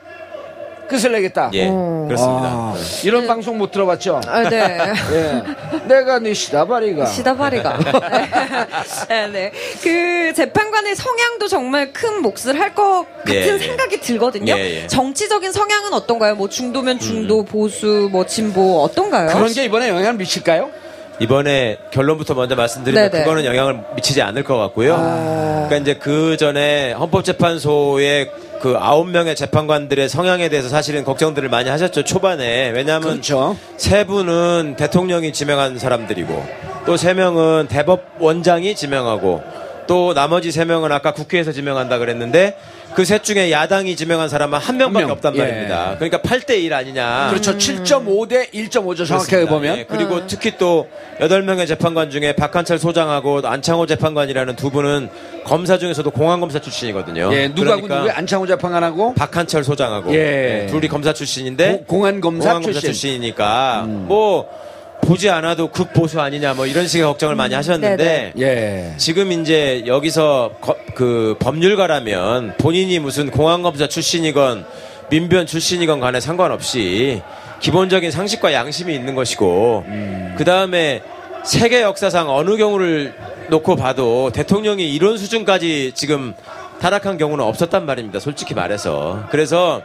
끝을 0.91 1.13
내겠다. 1.13 1.51
예. 1.55 1.69
어. 1.71 2.05
그렇습니다. 2.09 2.49
아, 2.49 2.75
이런 3.05 3.27
방송 3.29 3.57
못 3.57 3.71
들어봤죠? 3.71 4.21
아, 4.27 4.43
네. 4.49 4.79
예. 5.15 5.43
내가 5.87 6.19
네 6.19 6.35
시다바리가 6.35 7.07
시다바리가. 7.07 7.79
네, 9.09 9.29
네. 9.29 9.53
그 9.83 10.33
재판관의 10.35 10.97
성향도 10.97 11.47
정말 11.49 11.93
큰 11.93 12.21
몫을 12.23 12.59
할 12.59 12.71
것 12.75 13.05
같은 13.19 13.35
예, 13.35 13.49
예. 13.55 13.59
생각이 13.59 14.01
들거든요. 14.01 14.53
예, 14.57 14.83
예. 14.83 14.87
정치적인 14.87 15.51
성향은 15.51 15.93
어떤가요? 15.93 16.37
뭐 16.37 16.49
중도면 16.49 17.01
중도, 17.01 17.45
보수, 17.45 18.09
뭐 18.13 18.25
진보 18.27 18.83
어떤가요? 18.83 19.27
그런 19.29 19.53
게 19.53 19.65
이번에 19.65 19.89
영향을 19.89 20.15
미칠까요? 20.15 20.71
이번에 21.21 21.77
결론부터 21.91 22.35
먼저 22.35 22.57
말씀드리면 22.57 23.11
네네. 23.11 23.25
그거는 23.25 23.45
영향을 23.45 23.81
미치지 23.95 24.23
않을 24.23 24.43
것 24.43 24.57
같고요. 24.57 24.97
그러니까 24.97 25.77
이제 25.77 25.95
그 25.95 26.37
전에 26.39 26.93
헌법재판소의 26.93 28.31
그 28.61 28.77
아홉 28.79 29.09
명의 29.09 29.37
재판관들의 29.37 30.09
성향에 30.09 30.49
대해서 30.49 30.69
사실은 30.69 31.05
걱정들을 31.05 31.49
많이 31.49 31.69
하셨죠 31.71 32.05
초반에 32.05 32.71
왜냐하면 32.71 33.13
그렇죠. 33.13 33.57
세 33.77 34.05
분은 34.05 34.77
대통령이 34.77 35.33
지명한 35.33 35.79
사람들이고 35.79 36.47
또 36.87 36.97
세 36.97 37.15
명은 37.15 37.69
대법원장이 37.69 38.75
지명하고 38.75 39.43
또 39.87 40.15
나머지 40.15 40.53
세 40.53 40.65
명은 40.65 40.93
아까 40.93 41.13
국회에서 41.13 41.53
지명한다 41.53 41.99
그랬는데 41.99 42.57
그 42.95 43.05
셋 43.05 43.23
중에 43.25 43.51
야당이 43.51 43.95
지명한 43.97 44.29
사람은 44.29 44.59
한 44.59 44.77
명밖에 44.77 45.05
명. 45.07 45.13
없단 45.13 45.35
예. 45.37 45.39
말입니다. 45.39 45.95
그러니까 45.99 46.19
8대 46.19 46.59
1 46.63 46.73
아니냐. 46.75 47.29
그렇죠. 47.31 47.57
7.5대 47.57 48.51
1.5죠. 48.53 49.07
정확하게. 49.07 49.47
보면. 49.47 49.79
예, 49.79 49.85
그리고 49.85 50.27
특히 50.27 50.53
또 50.59 50.89
8명의 51.21 51.67
재판관 51.69 52.11
중에 52.11 52.33
박한철 52.35 52.79
소장하고 52.79 53.41
안창호 53.45 53.87
재판관이라는 53.87 54.57
두 54.57 54.71
분은 54.71 55.09
검사 55.45 55.79
중에서도 55.79 56.11
공안검사 56.11 56.61
출신이거든요. 56.61 57.31
예, 57.33 57.49
누가고 57.49 57.83
그러니까 57.83 57.99
누구 58.01 58.11
안창호 58.11 58.47
재판관하고 58.47 59.15
박한철 59.15 59.65
소장하고 59.65 60.13
예. 60.15 60.65
예, 60.65 60.67
둘이 60.67 60.89
검사 60.89 61.13
출신인데 61.13 61.85
고- 61.87 61.97
공안검사 62.01 62.61
출신. 62.61 62.71
음. 62.79 62.81
출신 62.81 63.11
이니까 63.15 63.85
뭐 63.87 64.49
보지 65.03 65.29
않아도 65.31 65.69
극보수 65.69 66.21
아니냐 66.21 66.55
뭐 66.55 66.67
이런 66.67 66.87
식의 66.87 67.05
걱정을 67.07 67.35
많이 67.35 67.55
하셨는데 67.55 67.97
네네. 67.97 68.33
예. 68.39 68.95
지금 68.97 69.33
이제 69.33 69.83
여기서 69.87 70.53
거- 70.61 70.77
그 70.95 71.37
법률가라면 71.41 72.55
본인이 72.59 72.99
무슨 72.99 73.31
공안검사 73.31 73.89
출신이건 73.89 74.65
민변 75.11 75.47
출신이건 75.47 76.01
간에 76.01 76.21
상관없이 76.21 77.23
기본적인 77.61 78.11
상식과 78.11 78.53
양심이 78.53 78.95
있는 78.95 79.15
것이고 79.15 79.85
그 80.37 80.45
다음에 80.45 81.03
세계 81.45 81.83
역사상 81.83 82.31
어느 82.31 82.57
경우를 82.57 83.15
놓고 83.49 83.77
봐도 83.77 84.31
대통령이 84.33 84.95
이런 84.95 85.19
수준까지 85.19 85.93
지금 85.95 86.35
타락한 86.81 87.19
경우는 87.19 87.45
없었단 87.45 87.85
말입니다. 87.85 88.21
솔직히 88.21 88.55
말해서. 88.55 89.25
그래서 89.31 89.83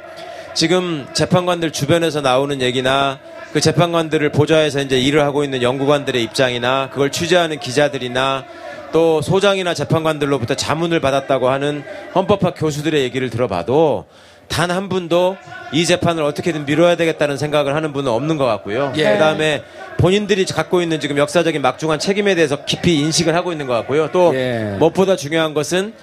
지금 0.54 1.06
재판관들 1.13 1.71
주변에서 1.71 2.21
나오는 2.21 2.62
얘기나 2.62 3.19
그 3.56 3.62
재판관들을 3.62 4.34
보좌해서 4.34 4.82
이제 4.82 5.00
일을 5.00 5.22
하고 5.24 5.46
있는 5.46 5.62
연구관들의 5.62 6.22
입장이나 6.22 6.89
그걸 6.91 7.10
취재하는 7.10 7.58
기자들이나 7.58 8.44
또 8.91 9.22
소장이나 9.22 9.74
재판관들로부터 9.74 10.56
자문을 10.56 11.00
받았다고 11.00 11.48
하는 11.48 11.82
헌법학 12.13 12.56
교수들의 12.58 13.02
얘기를 13.04 13.30
들어봐도 13.30 14.08
단 14.50 14.72
한 14.72 14.89
분도 14.89 15.38
이 15.72 15.86
재판을 15.86 16.24
어떻게든 16.24 16.65
미뤄야 16.65 16.98
되겠다는 16.98 17.38
생각을 17.38 17.74
하는 17.76 17.94
분은 17.94 18.12
없는 18.12 18.36
것 18.36 18.44
같고요. 18.44 18.91
예. 18.98 19.13
그다음에 19.13 19.63
본인들이 20.00 20.44
갖고 20.48 20.82
있는 20.82 21.00
지금 21.00 21.18
역사적인 21.18 21.62
막중한 21.62 22.00
책임에 22.00 22.36
대해서 22.36 22.65
깊이 22.65 23.00
인식을 23.00 23.34
하고 23.36 23.54
있는 23.54 23.68
것 23.68 23.74
같고요. 23.74 24.12
또 24.12 24.36
예. 24.36 24.76
무엇보다 24.80 25.15
중요한 25.15 25.54
것은 25.54 25.94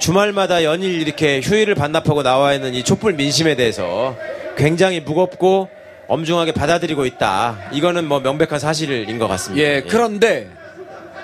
주말마다 0.00 0.64
연일 0.64 1.00
이렇게 1.00 1.40
휴일을 1.44 1.76
반납하고 1.76 2.24
나와 2.24 2.54
있는 2.54 2.74
이 2.74 2.82
촛불 2.82 3.12
민심에 3.12 3.54
대해서 3.54 4.16
굉장히 4.56 4.98
무겁고 4.98 5.68
엄중하게 6.08 6.52
받아들이고 6.52 7.04
있다. 7.06 7.58
이거는 7.72 8.06
뭐 8.08 8.20
명백한 8.20 8.58
사실인 8.58 9.18
것 9.18 9.28
같습니다. 9.28 9.62
예, 9.66 9.82
그런데 9.82 10.48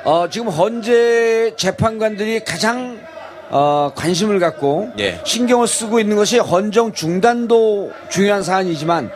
어, 0.04 0.28
지금 0.28 0.48
헌재 0.48 1.54
재판관들이 1.56 2.44
가장 2.44 3.00
어, 3.48 3.92
관심을 3.94 4.38
갖고 4.38 4.90
예. 4.98 5.20
신경을 5.24 5.66
쓰고 5.66 6.00
있는 6.00 6.16
것이 6.16 6.38
헌정 6.38 6.92
중단도 6.92 7.92
중요한 8.10 8.42
사안이지만 8.42 9.10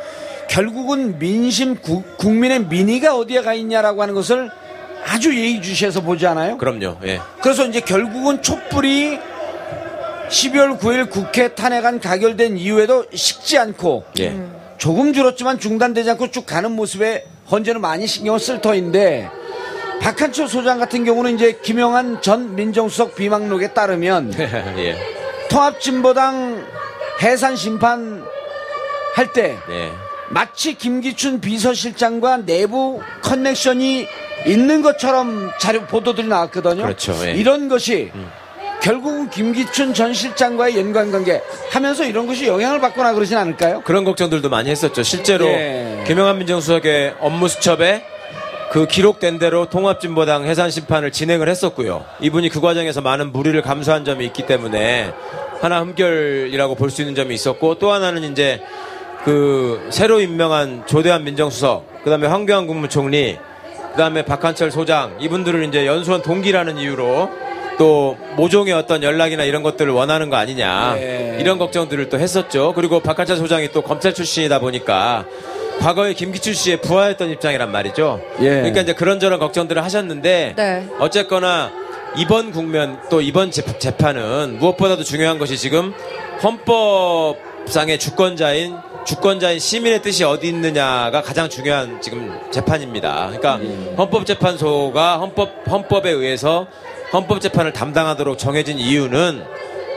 결국은 0.48 1.18
민심 1.18 1.76
구- 1.76 2.02
국민의 2.16 2.64
민의가 2.64 3.16
어디에 3.16 3.42
가 3.42 3.52
있냐라고 3.52 4.00
하는 4.00 4.14
것을 4.14 4.50
아주 5.07 5.35
예의주시해서 5.38 6.00
보지 6.00 6.26
않아요? 6.26 6.57
그럼요. 6.57 6.96
예. 7.04 7.20
그래서 7.42 7.66
이제 7.66 7.81
결국은 7.81 8.40
촛불이 8.42 9.18
12월 10.28 10.78
9일 10.78 11.11
국회 11.11 11.48
탄핵안 11.48 12.00
가결된 12.00 12.57
이후에도 12.57 13.04
식지 13.12 13.59
않고 13.59 14.04
예. 14.20 14.35
조금 14.79 15.12
줄었지만 15.12 15.59
중단되지 15.59 16.11
않고 16.11 16.31
쭉 16.31 16.47
가는 16.47 16.73
모습에 16.73 17.25
헌재는 17.51 17.81
많이 17.81 18.07
신경을 18.07 18.38
쓸 18.41 18.61
터인데 18.61 19.29
박한철 20.01 20.49
소장 20.49 20.79
같은 20.79 21.05
경우는 21.05 21.35
이제 21.35 21.59
김영한 21.62 22.23
전 22.23 22.55
민정수석 22.55 23.17
비망록에 23.17 23.75
따르면 23.75 24.33
예. 24.79 24.97
통합진보당 25.51 26.64
해산 27.23 27.57
심판 27.57 28.25
할때 29.14 29.59
예. 29.71 29.91
마치 30.31 30.75
김기춘 30.75 31.41
비서실장과 31.41 32.45
내부 32.45 33.01
커넥션이 33.23 34.07
있는 34.47 34.83
것처럼 34.83 35.51
자료 35.59 35.83
보도들이 35.87 36.29
나왔거든요. 36.29 36.83
그렇죠, 36.83 37.14
예. 37.27 37.33
이런 37.33 37.69
것이 37.69 38.12
결국은 38.83 39.29
김기춘 39.31 39.93
전 39.93 40.14
실장과의 40.14 40.79
연관관계 40.79 41.43
하면서 41.71 42.05
이런 42.05 42.27
것이 42.27 42.47
영향을 42.47 42.81
받거나 42.81 43.12
그러진 43.12 43.37
않을까요? 43.37 43.83
그런 43.85 44.05
걱정들도 44.05 44.49
많이 44.49 44.71
했었죠. 44.71 45.03
실제로 45.03 45.47
예. 45.47 46.05
김영한 46.07 46.38
민정수석의 46.38 47.14
업무 47.21 47.49
수첩에 47.49 48.05
그 48.71 48.87
기록된 48.87 49.38
대로 49.38 49.67
통합진보당 49.67 50.45
해산 50.45 50.71
심판을 50.71 51.11
진행을 51.11 51.49
했었고요. 51.49 52.05
이분이 52.21 52.51
그 52.51 52.61
과정에서 52.61 53.01
많은 53.01 53.33
무리를 53.33 53.61
감수한 53.62 54.05
점이 54.05 54.25
있기 54.27 54.47
때문에 54.47 55.12
하나 55.61 55.81
흠결이라고 55.81 56.75
볼 56.77 56.91
수 56.91 57.03
있는 57.03 57.14
점이 57.14 57.35
있었고 57.35 57.77
또 57.77 57.91
하나는 57.93 58.31
이제 58.31 58.62
그 59.25 59.88
새로 59.91 60.21
임명한 60.21 60.85
조대한 60.87 61.25
민정수석, 61.25 62.05
그다음에 62.05 62.29
황교안 62.29 62.67
국무총리, 62.67 63.38
그다음에 63.93 64.25
박한철 64.25 64.71
소장 64.71 65.17
이분들을 65.19 65.64
이제 65.64 65.87
연수원 65.87 66.23
동기라는 66.23 66.77
이유로 66.79 67.29
또 67.79 68.17
모종의 68.37 68.75
어떤 68.75 69.03
연락이나 69.03 69.45
이런 69.45 69.62
것들을 69.62 69.91
원하는 69.93 70.31
거 70.31 70.37
아니냐 70.37 70.97
예. 70.99 71.37
이런 71.41 71.59
걱정들을 71.59 72.09
또 72.09 72.19
했었죠. 72.19 72.73
그리고 72.75 73.01
박한철 73.01 73.37
소장이 73.37 73.71
또 73.73 73.83
검찰 73.83 74.12
출신이다 74.12 74.59
보니까 74.59 75.25
과거에 75.81 76.12
김기춘 76.12 76.55
씨의 76.55 76.81
부하였던 76.81 77.31
입장이란 77.31 77.71
말이죠. 77.71 78.21
예. 78.41 78.49
그러니까 78.49 78.81
이제 78.81 78.93
그런저런 78.95 79.38
걱정들을 79.38 79.83
하셨는데 79.85 80.55
네. 80.57 80.87
어쨌거나 80.99 81.71
이번 82.17 82.51
국면 82.51 82.99
또 83.11 83.21
이번 83.21 83.53
재- 83.53 83.62
재판은 83.79 84.59
무엇보다도 84.59 85.05
중요한 85.05 85.38
것이 85.38 85.57
지금 85.57 85.95
헌법상의 86.43 87.99
주권자인 87.99 88.77
주권자인 89.07 89.59
시민의 89.59 90.03
뜻이 90.03 90.25
어디 90.25 90.49
있느냐가 90.49 91.23
가장 91.23 91.49
중요한 91.49 92.01
지금 92.03 92.38
재판입니다. 92.51 93.31
그러니까 93.38 93.61
헌법재판소가 93.97 95.19
헌법 95.19 95.51
헌법에 95.71 96.11
의해서 96.11 96.67
헌법 97.12 97.40
재판을 97.40 97.73
담당하도록 97.73 98.38
정해진 98.38 98.79
이유는 98.79 99.42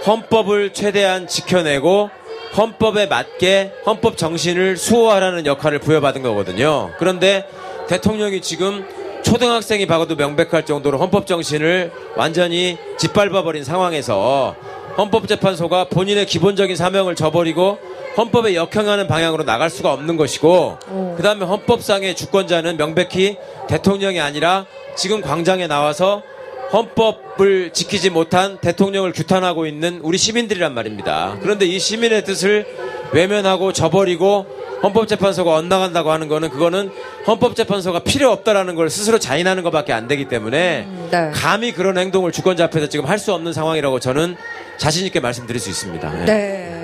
헌법을 0.06 0.74
최대한 0.74 1.28
지켜내고 1.28 2.10
헌법에 2.58 3.06
맞게 3.06 3.74
헌법 3.86 4.18
정신을 4.18 4.78
수호하라는 4.78 5.46
역할을 5.46 5.80
부여받은 5.80 6.22
거거든요. 6.22 6.92
그런데 6.98 7.48
대통령이 7.88 8.42
지금 8.42 8.86
초등학생이 9.24 9.86
봐도 9.88 10.16
명백할 10.16 10.66
정도로 10.66 10.98
헌법 10.98 11.28
정신을 11.28 11.92
완전히 12.16 12.78
짓밟아버린 12.98 13.64
상황에서 13.64 14.56
헌법재판소가 14.98 15.86
본인의 15.86 16.26
기본적인 16.26 16.76
사명을 16.76 17.16
저버리고 17.16 17.78
헌법에 18.18 18.56
역행하는 18.56 19.08
방향으로 19.08 19.46
나갈 19.46 19.70
수가 19.70 19.94
없는 19.94 20.18
것이고 20.18 20.78
그 21.16 21.24
다음에 21.24 21.46
헌법상의 21.46 22.16
주권자는 22.16 22.76
명백히 22.76 23.38
대통령이 23.70 24.20
아니라 24.20 24.66
지금 24.96 25.22
광장에 25.22 25.68
나와서 25.68 26.24
헌법을 26.74 27.72
지키지 27.74 28.10
못한 28.10 28.58
대통령을 28.60 29.12
규탄하고 29.12 29.66
있는 29.66 30.00
우리 30.04 30.18
시민들이란 30.18 30.74
말입니다. 30.74 31.38
그런데 31.42 31.66
이 31.66 31.80
시민의 31.80 32.24
뜻을 32.24 32.66
외면하고 33.14 33.74
저버리고 33.74 34.46
헌법재판소가 34.84 35.54
엇나간다고 35.56 36.12
하는 36.12 36.28
거는 36.28 36.50
그거는 36.50 36.90
헌법재판소가 37.28 38.00
필요 38.00 38.32
없다라는 38.32 38.76
걸 38.76 38.90
스스로 38.90 39.20
자인하는 39.20 39.62
것밖에 39.64 39.94
안 39.94 40.08
되기 40.08 40.28
때문에 40.28 40.88
네. 41.12 41.32
감히 41.36 41.72
그런 41.72 41.98
행동을 41.98 42.32
주권자 42.32 42.64
앞에서 42.66 42.88
지금 42.88 43.06
할 43.06 43.20
수 43.22 43.34
없는 43.34 43.54
상황이라고 43.54 44.00
저는 44.00 44.36
자신 44.78 45.06
있게 45.06 45.20
말씀드릴 45.20 45.60
수 45.62 45.70
있습니다. 45.70 46.22
예. 46.22 46.26
네. 46.26 46.81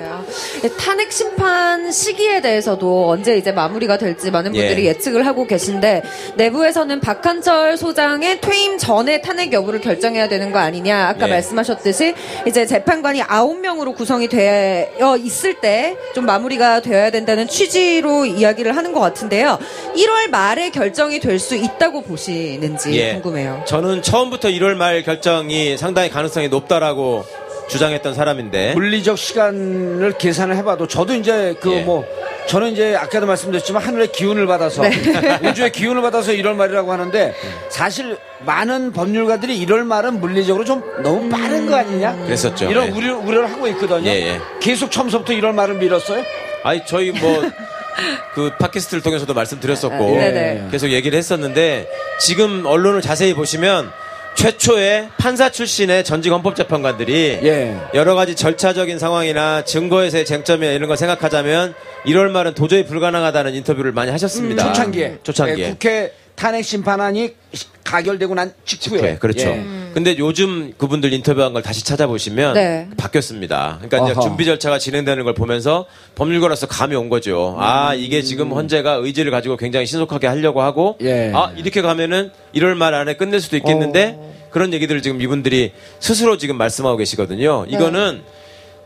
아, 0.64 0.68
탄핵 0.78 1.12
심판 1.12 1.90
시기에 1.92 2.40
대해서도 2.40 3.08
언제 3.10 3.36
이제 3.36 3.52
마무리가 3.52 3.96
될지 3.98 4.30
많은 4.30 4.52
분들이 4.52 4.84
예. 4.84 4.88
예. 4.88 4.98
측을 4.98 5.26
하고 5.26 5.46
계신데 5.46 6.02
내부에서는 6.36 7.00
박한철 7.00 7.76
소장의 7.76 8.40
퇴임 8.40 8.76
전에 8.78 9.20
탄핵 9.20 9.52
여부를 9.52 9.80
결정해야 9.80 10.28
되는 10.28 10.50
거 10.52 10.58
아니냐 10.58 11.08
아까 11.08 11.26
예. 11.28 11.32
말씀하셨듯이 11.32 12.14
이제 12.46 12.66
재판관이 12.66 13.22
아홉 13.22 13.58
명으로 13.60 13.92
구성이 13.92 14.28
되어 14.28 15.16
있을 15.16 15.54
때 15.60 15.96
좀 16.14 16.26
마무리가 16.26 16.80
되어야 16.80 17.10
된다는 17.10 17.46
취지로 17.46 18.24
이야기를 18.26 18.76
하는 18.76 18.92
것 18.92 19.00
같은데요. 19.00 19.58
1월 19.96 20.30
말에 20.30 20.70
결정이 20.70 21.20
될 21.20 21.38
수 21.38 21.54
있다고 21.54 22.02
보시는지 22.02 22.98
예. 22.98 23.12
궁금해요. 23.12 23.62
저는 23.66 24.02
처음부터 24.02 24.48
1월 24.48 24.74
말 24.74 25.02
결정이 25.04 25.76
상당히 25.76 26.10
가능성이 26.10 26.48
높다라고 26.48 27.24
주장했던 27.68 28.14
사람인데 28.14 28.74
물리적 28.74 29.18
시간을 29.18 30.14
계산을 30.18 30.56
해봐도 30.56 30.86
저도 30.88 31.14
이제 31.14 31.54
그 31.60 31.72
예. 31.72 31.80
뭐 31.82 32.04
저는 32.48 32.72
이제 32.72 32.96
아까도 32.96 33.26
말씀드렸지만 33.26 33.82
하늘의 33.82 34.10
기운을 34.12 34.46
받아서 34.46 34.82
네. 34.82 35.38
우주의 35.48 35.70
기운을 35.70 36.00
받아서 36.00 36.32
1월 36.32 36.54
말이라고 36.54 36.90
하는데 36.90 37.34
사실 37.68 38.16
많은 38.40 38.92
법률가들이 38.92 39.66
1월 39.66 39.84
말은 39.84 40.18
물리적으로 40.20 40.64
좀 40.64 40.82
너무 41.02 41.28
빠른 41.28 41.66
거 41.66 41.76
아니냐? 41.76 42.16
그랬었죠. 42.24 42.70
이런 42.70 42.86
예. 42.86 42.90
우려, 42.90 43.18
우려를 43.18 43.52
하고 43.52 43.68
있거든요. 43.68 44.08
예, 44.08 44.34
예. 44.34 44.40
계속 44.60 44.90
처음부터 44.90 45.34
1월 45.34 45.52
말을 45.52 45.74
밀었어요? 45.74 46.24
아니 46.64 46.80
저희 46.86 47.10
뭐 47.12 47.42
그 48.34 48.50
팟캐스트를 48.58 49.02
통해서도 49.02 49.34
말씀드렸었고 49.34 49.98
네네. 49.98 50.68
계속 50.70 50.88
얘기를 50.90 51.18
했었는데 51.18 51.88
지금 52.20 52.64
언론을 52.64 53.02
자세히 53.02 53.34
보시면 53.34 53.90
최초의 54.38 55.08
판사 55.18 55.50
출신의 55.50 56.04
전직 56.04 56.32
헌법재판관들이 56.32 57.40
예. 57.42 57.76
여러 57.92 58.14
가지 58.14 58.36
절차적인 58.36 59.00
상황이나 59.00 59.64
증거에서의 59.64 60.24
쟁점이나 60.24 60.70
이런 60.72 60.86
걸 60.86 60.96
생각하자면 60.96 61.74
1월 62.06 62.30
말은 62.30 62.54
도저히 62.54 62.84
불가능하다는 62.84 63.54
인터뷰를 63.56 63.90
많이 63.90 64.12
하셨습니다. 64.12 64.68
초창기에. 64.68 65.18
초창기에. 65.24 65.64
예, 65.64 65.70
국회 65.70 66.12
탄핵 66.36 66.62
심판안이 66.62 67.34
가결되고 67.82 68.36
난 68.36 68.52
직후에. 68.64 69.00
네, 69.00 69.18
그렇죠. 69.18 69.48
예. 69.48 69.64
근데 69.94 70.16
요즘 70.18 70.72
그분들 70.76 71.12
인터뷰한 71.12 71.52
걸 71.52 71.62
다시 71.62 71.84
찾아보시면 71.84 72.54
네. 72.54 72.88
바뀌었습니다. 72.96 73.80
그러니까 73.82 74.10
이제. 74.12 74.20
준비 74.20 74.44
절차가 74.44 74.78
진행되는 74.78 75.24
걸 75.24 75.34
보면서 75.34 75.86
법률가로서 76.14 76.66
감이 76.66 76.94
온 76.94 77.08
거죠. 77.08 77.56
아, 77.58 77.94
이게 77.94 78.22
지금 78.22 78.52
헌재가 78.52 78.94
의지를 78.94 79.30
가지고 79.30 79.56
굉장히 79.56 79.86
신속하게 79.86 80.26
하려고 80.26 80.62
하고 80.62 80.96
예. 81.02 81.32
아, 81.34 81.52
이렇게 81.56 81.82
가면은 81.82 82.30
1월 82.54 82.74
말 82.74 82.94
안에 82.94 83.14
끝낼 83.14 83.40
수도 83.40 83.56
있겠는데 83.56 84.18
그런 84.50 84.72
얘기들을 84.72 85.02
지금 85.02 85.20
이분들이 85.20 85.72
스스로 86.00 86.36
지금 86.38 86.56
말씀하고 86.56 86.96
계시거든요. 86.96 87.66
이거는 87.68 88.22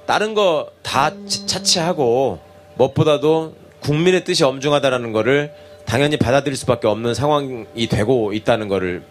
다른 0.06 0.34
거 0.34 0.68
다 0.82 1.10
차치하고 1.46 2.38
무엇보다도 2.76 3.54
국민의 3.80 4.24
뜻이 4.24 4.44
엄중하다라는 4.44 5.12
거를 5.12 5.52
당연히 5.86 6.16
받아들일 6.16 6.56
수밖에 6.56 6.86
없는 6.86 7.14
상황이 7.14 7.86
되고 7.88 8.32
있다는 8.32 8.68
거를 8.68 9.02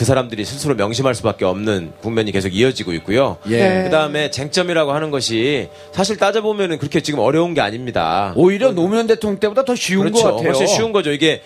그 0.00 0.06
사람들이 0.06 0.46
스스로 0.46 0.74
명심할 0.76 1.14
수밖에 1.14 1.44
없는 1.44 1.92
국면이 2.00 2.32
계속 2.32 2.54
이어지고 2.54 2.94
있고요. 2.94 3.36
예. 3.50 3.58
네. 3.58 3.82
그 3.84 3.90
다음에 3.90 4.30
쟁점이라고 4.30 4.92
하는 4.92 5.10
것이 5.10 5.68
사실 5.92 6.16
따져보면은 6.16 6.78
그렇게 6.78 7.02
지금 7.02 7.20
어려운 7.20 7.52
게 7.52 7.60
아닙니다. 7.60 8.32
오히려 8.34 8.72
노무현 8.72 9.06
대통령 9.06 9.38
때보다 9.38 9.66
더 9.66 9.74
쉬운 9.74 10.04
그렇죠. 10.04 10.22
것 10.22 10.36
같아요. 10.36 10.48
훨씬 10.48 10.66
쉬운 10.68 10.92
거죠. 10.92 11.12
이게 11.12 11.42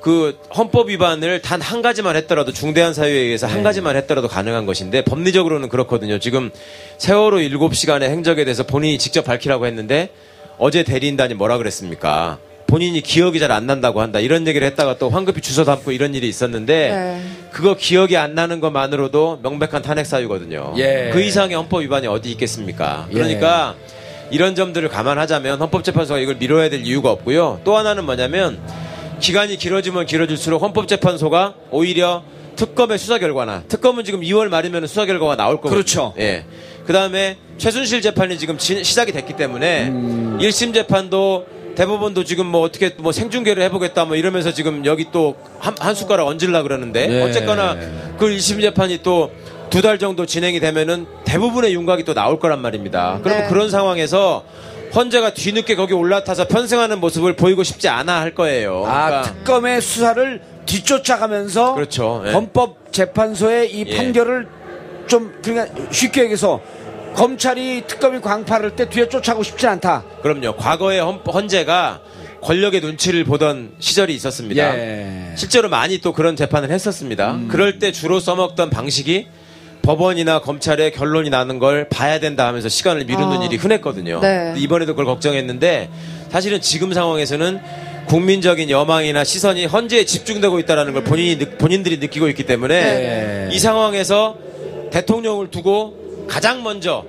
그 0.00 0.38
헌법 0.56 0.88
위반을 0.88 1.42
단 1.42 1.60
한 1.60 1.82
가지만 1.82 2.16
했더라도 2.16 2.54
중대한 2.54 2.94
사유에 2.94 3.18
의해서 3.18 3.46
네. 3.46 3.52
한 3.52 3.62
가지만 3.62 3.96
했더라도 3.96 4.28
가능한 4.28 4.64
것인데 4.64 5.04
법리적으로는 5.04 5.68
그렇거든요. 5.68 6.18
지금 6.18 6.50
세월호 6.96 7.36
7시간의 7.36 8.04
행적에 8.04 8.46
대해서 8.46 8.62
본인이 8.62 8.96
직접 8.96 9.26
밝히라고 9.26 9.66
했는데 9.66 10.08
어제 10.56 10.84
대리인단이 10.84 11.34
뭐라 11.34 11.58
그랬습니까? 11.58 12.38
본인이 12.70 13.00
기억이 13.00 13.40
잘 13.40 13.50
안 13.50 13.66
난다고 13.66 14.00
한다. 14.00 14.20
이런 14.20 14.46
얘기를 14.46 14.64
했다가 14.68 14.96
또 14.98 15.10
황급히 15.10 15.40
주소 15.40 15.64
담고 15.64 15.90
이런 15.90 16.14
일이 16.14 16.28
있었는데 16.28 16.88
네. 16.90 17.22
그거 17.50 17.74
기억이 17.74 18.16
안 18.16 18.36
나는 18.36 18.60
것만으로도 18.60 19.40
명백한 19.42 19.82
탄핵 19.82 20.06
사유거든요. 20.06 20.74
예. 20.76 21.10
그 21.12 21.20
이상의 21.20 21.56
헌법 21.56 21.80
위반이 21.82 22.06
어디 22.06 22.30
있겠습니까? 22.30 23.08
예. 23.10 23.14
그러니까 23.14 23.74
이런 24.30 24.54
점들을 24.54 24.88
감안하자면 24.88 25.58
헌법재판소가 25.60 26.20
이걸 26.20 26.36
미뤄야 26.36 26.68
될 26.70 26.86
이유가 26.86 27.10
없고요. 27.10 27.60
또 27.64 27.76
하나는 27.76 28.04
뭐냐면 28.04 28.60
기간이 29.18 29.56
길어지면 29.56 30.06
길어질수록 30.06 30.62
헌법재판소가 30.62 31.54
오히려 31.72 32.22
특검의 32.54 32.98
수사 32.98 33.18
결과나 33.18 33.64
특검은 33.66 34.04
지금 34.04 34.20
2월 34.20 34.46
말이면 34.48 34.86
수사 34.86 35.06
결과가 35.06 35.34
나올 35.34 35.56
거거든요. 35.56 35.74
그렇죠. 35.74 36.14
예. 36.20 36.44
그 36.86 36.92
다음에 36.92 37.36
최순실 37.58 38.00
재판이 38.00 38.38
지금 38.38 38.56
지- 38.58 38.84
시작이 38.84 39.10
됐기 39.10 39.34
때문에 39.34 39.88
음. 39.88 40.38
일 40.40 40.50
1심 40.50 40.72
재판도 40.72 41.46
대법원도 41.84 42.24
지금 42.24 42.44
뭐 42.44 42.60
어떻게 42.60 42.90
뭐 42.98 43.10
생중계를 43.10 43.62
해보겠다 43.62 44.04
뭐 44.04 44.14
이러면서 44.14 44.52
지금 44.52 44.84
여기 44.84 45.10
또 45.10 45.34
한 45.60 45.74
한 45.80 45.94
숟가락 45.94 46.26
얹으려 46.26 46.62
그러는데 46.62 47.08
예. 47.10 47.22
어쨌거나 47.22 47.74
그 48.18 48.26
1심 48.26 48.60
재판이 48.60 49.02
또 49.02 49.30
두 49.70 49.80
달 49.82 49.98
정도 50.00 50.26
진행이 50.26 50.58
되면은 50.60 51.06
대부분의 51.24 51.72
윤곽이 51.74 52.02
또 52.04 52.12
나올 52.12 52.38
거란 52.40 52.60
말입니다. 52.60 53.20
그러면 53.22 53.44
네. 53.44 53.48
그런 53.48 53.70
상황에서 53.70 54.44
헌재가 54.94 55.32
뒤늦게 55.34 55.76
거기 55.76 55.94
올라타서 55.94 56.48
편승하는 56.48 56.98
모습을 56.98 57.36
보이고 57.36 57.62
싶지 57.62 57.88
않아 57.88 58.20
할 58.20 58.34
거예요. 58.34 58.84
아, 58.86 59.06
그러니까 59.06 59.22
특검의 59.32 59.80
수사를 59.80 60.42
뒤쫓아가면서 60.66 61.74
그렇죠. 61.74 62.22
예. 62.26 62.32
헌법 62.32 62.92
재판소의 62.92 63.72
이 63.72 63.84
예. 63.86 63.96
판결을 63.96 64.48
좀 65.06 65.32
그러니까 65.42 65.72
쉽게 65.92 66.22
얘기해서 66.22 66.60
검찰이 67.14 67.84
특검이 67.86 68.20
광파를 68.20 68.76
때 68.76 68.88
뒤에 68.88 69.08
쫓아가고 69.08 69.42
싶지 69.42 69.66
않다. 69.66 70.04
그럼요. 70.22 70.56
과거에 70.56 71.00
헌, 71.00 71.16
헌재가 71.16 72.00
권력의 72.40 72.80
눈치를 72.80 73.24
보던 73.24 73.72
시절이 73.78 74.14
있었습니다. 74.14 74.78
예. 74.78 75.32
실제로 75.36 75.68
많이 75.68 75.98
또 75.98 76.12
그런 76.12 76.36
재판을 76.36 76.70
했었습니다. 76.70 77.38
그럴 77.48 77.78
때 77.78 77.92
주로 77.92 78.18
써먹던 78.20 78.70
방식이 78.70 79.26
법원이나 79.82 80.40
검찰의 80.40 80.92
결론이 80.92 81.30
나는 81.30 81.58
걸 81.58 81.88
봐야 81.88 82.18
된다 82.20 82.46
하면서 82.46 82.68
시간을 82.68 83.04
미루는 83.04 83.40
아. 83.40 83.44
일이 83.44 83.56
흔했거든요. 83.56 84.20
네. 84.20 84.54
이번에도 84.56 84.92
그걸 84.92 85.06
걱정했는데 85.06 85.90
사실은 86.30 86.60
지금 86.60 86.92
상황에서는 86.92 87.60
국민적인 88.06 88.70
여망이나 88.70 89.24
시선이 89.24 89.66
헌재에 89.66 90.04
집중되고 90.04 90.58
있다는 90.60 90.92
걸 90.94 91.04
본인이 91.04 91.38
느- 91.38 91.56
본인들이 91.58 91.98
느끼고 91.98 92.28
있기 92.28 92.44
때문에 92.44 92.80
네. 92.82 93.48
이 93.52 93.58
상황에서 93.58 94.36
대통령을 94.90 95.50
두고 95.50 96.09
가장 96.28 96.62
먼저 96.62 97.04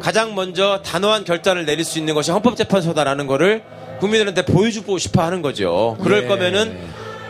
가장 0.00 0.34
먼저 0.34 0.80
단호한 0.84 1.24
결단을 1.24 1.64
내릴 1.64 1.84
수 1.84 1.98
있는 1.98 2.14
것이 2.14 2.30
헌법재판소다라는 2.30 3.26
거를 3.26 3.62
국민들한테 4.00 4.44
보여주고 4.44 4.98
싶어 4.98 5.22
하는 5.22 5.40
거죠. 5.40 5.96
그럴 6.02 6.22
네. 6.22 6.28
거면은 6.28 6.76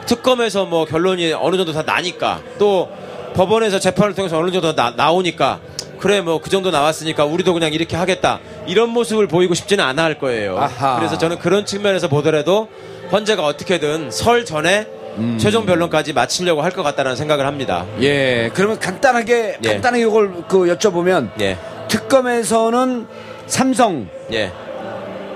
특검에서 0.07 0.65
뭐 0.65 0.85
결론이 0.85 1.33
어느 1.35 1.57
정도 1.57 1.73
다 1.73 1.83
나니까 1.83 2.41
또 2.59 2.91
법원에서 3.35 3.79
재판을 3.79 4.15
통해서 4.15 4.39
어느 4.39 4.51
정도 4.51 4.75
나, 4.75 4.91
나오니까 4.91 5.61
그래 5.99 6.21
뭐 6.21 6.39
그 6.39 6.51
정도 6.51 6.71
나왔으니까 6.71 7.25
우리도 7.25 7.55
그냥 7.55 7.73
이렇게 7.73 7.97
하겠다 7.97 8.41
이런 8.67 8.91
모습을 8.91 9.29
보이고 9.29 9.55
싶지는 9.55 9.85
않아 9.85 10.03
할 10.03 10.19
거예요. 10.19 10.59
아하. 10.59 10.97
그래서 10.97 11.17
저는 11.17 11.39
그런 11.39 11.65
측면에서 11.65 12.09
보더라도 12.09 12.69
헌재가 13.13 13.45
어떻게든 13.45 14.11
설 14.11 14.45
전에 14.45 14.87
음. 15.19 15.39
최종 15.39 15.65
변론까지 15.67 16.13
마치려고 16.13 16.63
할 16.63 16.73
것 16.73 16.83
같다는 16.83 17.15
생각을 17.17 17.47
합니다. 17.47 17.87
예. 18.01 18.51
그러면 18.53 18.79
간단하게 18.81 19.59
예. 19.63 19.69
간단하게 19.69 20.03
이걸 20.03 20.33
그 20.49 20.67
여쭤보면 20.67 21.31
예, 21.41 21.57
특검에서는 21.89 23.07
삼성 23.47 24.09
예, 24.33 24.51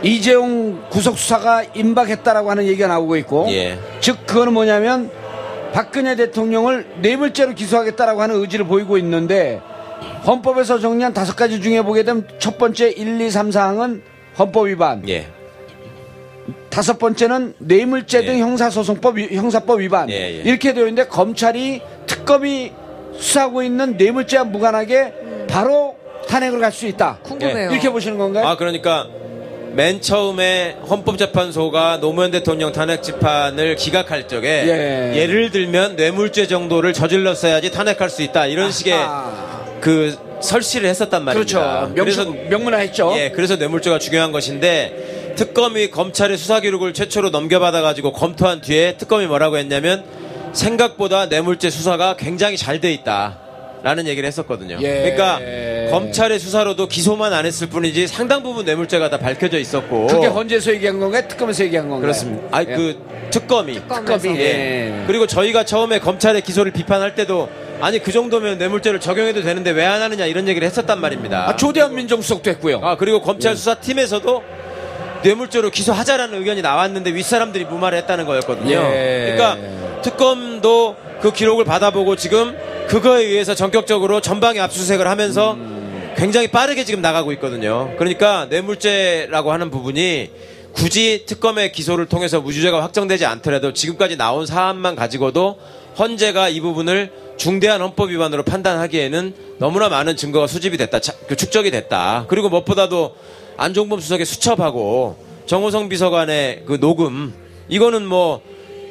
이재용 0.03 0.83
구속수사가 0.91 1.65
임박했다라고 1.75 2.51
하는 2.51 2.67
얘기가 2.67 2.89
나오고 2.89 3.17
있고 3.19 3.47
예. 3.51 3.79
즉 4.01 4.27
그거는 4.27 4.53
뭐냐면 4.53 5.11
박근혜 5.73 6.17
대통령을 6.17 6.87
뇌물죄로 7.03 7.55
기소하겠다라고 7.55 8.23
하는 8.23 8.37
의지를 8.41 8.67
보이고 8.67 8.97
있는데 8.99 9.61
헌법에서 10.27 10.79
정리한 10.79 11.13
다섯 11.13 11.37
가지 11.37 11.61
중에 11.61 11.83
보게 11.83 12.03
되면 12.03 12.27
첫 12.39 12.59
번째 12.59 12.89
1, 12.91 13.21
2, 13.21 13.31
3 13.31 13.51
사항은 13.53 14.03
헌법 14.39 14.67
위반 14.69 15.07
예. 15.09 15.27
다섯 16.71 16.99
번째는 16.99 17.55
뇌물죄 17.59 18.25
등 18.25 18.35
예. 18.37 18.41
형사소송법 18.41 19.19
위- 19.19 19.37
형사법 19.37 19.81
위반 19.81 20.09
예, 20.11 20.15
예. 20.15 20.43
이렇게 20.45 20.73
되어 20.73 20.85
있는데 20.89 21.09
검찰이 21.09 21.81
특검이 22.07 22.73
수사하고 23.19 23.63
있는 23.63 23.97
뇌물죄와 23.97 24.45
무관하게 24.45 25.13
바로 25.49 25.97
탄핵을 26.29 26.61
갈 26.61 26.71
수 26.73 26.87
있다 26.87 27.19
궁금해요. 27.23 27.71
이렇게 27.73 27.91
보시는 27.91 28.19
건가요? 28.19 28.47
아 28.47 28.57
그러니까 28.57 29.07
맨 29.73 30.01
처음에 30.01 30.77
헌법재판소가 30.89 31.99
노무현 32.01 32.31
대통령 32.31 32.73
탄핵 32.73 33.03
재판을 33.03 33.77
기각할 33.77 34.29
적에 34.29 34.65
예. 34.67 35.17
예를 35.21 35.51
들면 35.51 35.97
뇌물죄 35.97 36.47
정도를 36.47 36.93
저질렀어야지 36.93 37.71
탄핵할 37.71 38.09
수 38.11 38.23
있다 38.23 38.47
이런 38.47 38.71
식의 38.71 38.93
아, 38.95 39.65
그 39.81 40.17
설치를 40.41 40.89
했었단 40.89 41.25
말입니다. 41.25 41.87
그렇죠. 41.89 42.25
명문, 42.25 42.49
명문화했죠. 42.49 43.13
예, 43.17 43.31
그래서 43.31 43.57
뇌물죄가 43.57 43.99
중요한 43.99 44.31
것인데 44.33 45.18
특검이 45.49 45.93
검찰의 45.93 46.37
수사 46.37 46.59
기록을 46.59 46.93
최초로 46.93 47.31
넘겨받아 47.31 47.81
가지고 47.81 48.13
검토한 48.13 48.61
뒤에 48.61 48.97
특검이 48.97 49.27
뭐라고 49.29 49.57
했냐면 49.57 50.03
생각보다 50.53 51.27
뇌물죄 51.27 51.71
수사가 51.71 52.17
굉장히 52.17 52.57
잘 52.57 52.81
돼 52.81 52.93
있다. 52.93 53.39
라는 53.85 54.09
얘기를 54.09 54.27
했었거든요. 54.27 54.79
예. 54.81 55.15
그러니까 55.15 55.39
검찰의 55.93 56.41
수사로도 56.41 56.89
기소만 56.89 57.33
안 57.33 57.47
했을 57.47 57.69
뿐이지 57.69 58.09
상당 58.09 58.43
부분 58.43 58.65
뇌물죄가 58.65 59.09
다 59.11 59.19
밝혀져 59.19 59.61
있었고 59.61 60.09
그게 60.09 60.27
헌재에서 60.27 60.75
얘기한 60.75 60.99
건가요? 60.99 61.23
특검에서 61.29 61.63
얘기한 61.63 61.85
건가요? 61.89 62.01
그렇습니다. 62.03 62.49
아, 62.51 62.63
예. 62.63 62.65
그 62.65 63.01
특검이. 63.31 63.75
특검이 63.75 64.37
예. 64.37 64.41
예. 64.41 65.05
그리고 65.07 65.29
저희가 65.29 65.63
처음에 65.65 66.01
검찰의 66.01 66.43
기소를 66.43 66.73
비판할 66.73 67.15
때도 67.15 67.49
아니 67.81 68.01
그 68.01 68.11
정도면 68.11 68.59
뇌물죄를 68.59 68.99
적용해도 68.99 69.43
되는데 69.43 69.71
왜 69.71 69.85
안 69.87 70.03
하느냐 70.03 70.27
이런 70.27 70.49
얘기를 70.49 70.67
했었단 70.67 71.01
말입니다. 71.01 71.49
아, 71.49 71.55
조대한 71.55 71.95
민정수석도 71.95 72.51
했고요. 72.51 72.81
아 72.83 72.97
그리고 72.97 73.23
검찰 73.23 73.55
수사팀에서도 73.57 74.43
뇌물죄로 75.23 75.71
기소하자라는 75.71 76.39
의견이 76.39 76.63
나왔는데 76.63 77.13
윗사람들이 77.13 77.65
무마를 77.65 77.99
했다는 77.99 78.25
거였거든요. 78.27 78.71
예. 78.71 79.35
그러니까 79.37 80.01
특검도 80.03 80.97
그 81.21 81.33
기록을 81.33 81.65
받아보고 81.65 82.17
지금 82.17 82.57
그거에 82.89 83.25
의해서 83.25 83.55
전격적으로 83.55 84.21
전방위 84.21 84.61
압수수색을 84.61 85.07
하면서 85.09 85.57
굉장히 86.17 86.49
빠르게 86.49 86.85
지금 86.85 87.01
나가고 87.03 87.33
있거든요. 87.33 87.93
그러니까 87.99 88.47
뇌물죄라고 88.51 89.53
하는 89.53 89.71
부분이 89.71 90.31
굳이 90.73 91.25
특검의 91.27 91.73
기소를 91.73 92.07
통해서 92.07 92.41
무죄가 92.41 92.83
확정되지 92.83 93.27
않더라도 93.27 93.73
지금까지 93.73 94.17
나온 94.17 94.47
사안만 94.47 94.95
가지고도 94.97 95.59
헌재가 95.99 96.49
이 96.51 96.61
부분을 96.61 97.11
중대한 97.37 97.81
헌법 97.81 98.11
위반으로 98.11 98.43
판단하기에는 98.45 99.35
너무나 99.59 99.89
많은 99.89 100.17
증거가 100.17 100.47
수집이 100.47 100.77
됐다, 100.77 101.01
차- 101.01 101.13
그 101.27 101.37
축적이 101.37 101.71
됐다. 101.73 102.27
그리고 102.29 102.49
무엇보다도 102.49 103.15
안종범 103.59 103.99
수석의 103.99 104.25
수첩하고 104.25 105.17
정호성 105.47 105.89
비서관의 105.89 106.63
그 106.65 106.79
녹음 106.79 107.35
이거는 107.69 108.07
뭐 108.07 108.41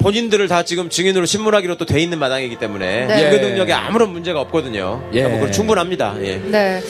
본인들을 0.07 0.47
다 0.47 0.63
지금 0.63 0.89
증인으로 0.89 1.25
신문하기로 1.25 1.75
또 1.75 1.83
돼 1.87 1.99
있는 2.01 2.17
마당이기 2.17 2.55
때문에 2.57 3.07
네. 3.07 3.17
증거 3.29 3.45
능력에 3.45 3.73
아무런 3.73 4.09
문제가 4.11 4.39
없거든요. 4.41 5.01
예. 5.11 5.19
그러니까 5.19 5.29
뭐 5.29 5.39
그건 5.39 5.51
충분합니다. 5.53 6.15
예. 6.21 6.37
네. 6.37 6.81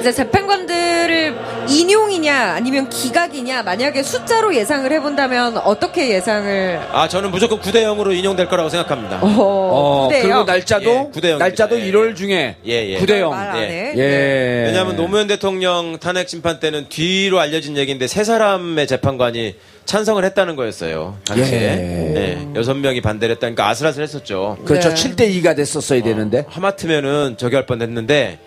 이제 0.00 0.12
재판관들을 0.12 1.34
인용이냐 1.68 2.52
아니면 2.54 2.90
기각이냐 2.90 3.62
만약에 3.62 4.02
숫자로 4.02 4.54
예상을 4.54 4.90
해본다면 4.92 5.56
어떻게 5.58 6.10
예상을 6.10 6.80
아 6.92 7.08
저는 7.08 7.30
무조건 7.30 7.60
9대 7.60 7.76
0으로 7.84 8.14
인용될 8.14 8.46
거라고 8.48 8.68
생각합니다. 8.68 9.20
어, 9.22 9.26
어, 9.26 10.08
그래요? 10.08 10.22
그리고 10.22 10.44
날짜도 10.44 10.90
예, 10.90 11.08
구대 11.12 11.28
영입니다. 11.28 11.44
날짜도 11.46 11.80
예. 11.80 11.90
1월 11.90 12.14
중에 12.14 12.56
예, 12.66 12.70
예. 12.90 12.98
9대 12.98 13.20
0. 13.20 13.30
말안 13.30 13.56
해. 13.56 13.94
예. 13.96 14.64
왜냐하면 14.66 14.96
노무현 14.96 15.26
대통령 15.28 15.98
탄핵 15.98 16.28
심판 16.28 16.60
때는 16.60 16.86
뒤로 16.90 17.40
알려진 17.40 17.76
얘기인데 17.78 18.06
세 18.06 18.22
사람의 18.22 18.86
재판관이 18.86 19.54
찬성을 19.86 20.22
했다는 20.24 20.56
거였어요. 20.56 21.16
당시에 21.24 21.62
예. 21.62 21.66
네, 22.12 22.48
여섯 22.56 22.74
명이 22.74 23.00
반대를 23.00 23.36
했다니까 23.36 23.68
아슬아슬했었죠. 23.68 24.58
그렇죠. 24.64 24.92
네. 24.92 24.94
7대 24.94 25.42
2가 25.42 25.54
됐었어야 25.56 26.02
되는데. 26.02 26.44
하마터면은 26.48 27.36
저기 27.38 27.54
할 27.54 27.66
뻔했는데 27.66 28.38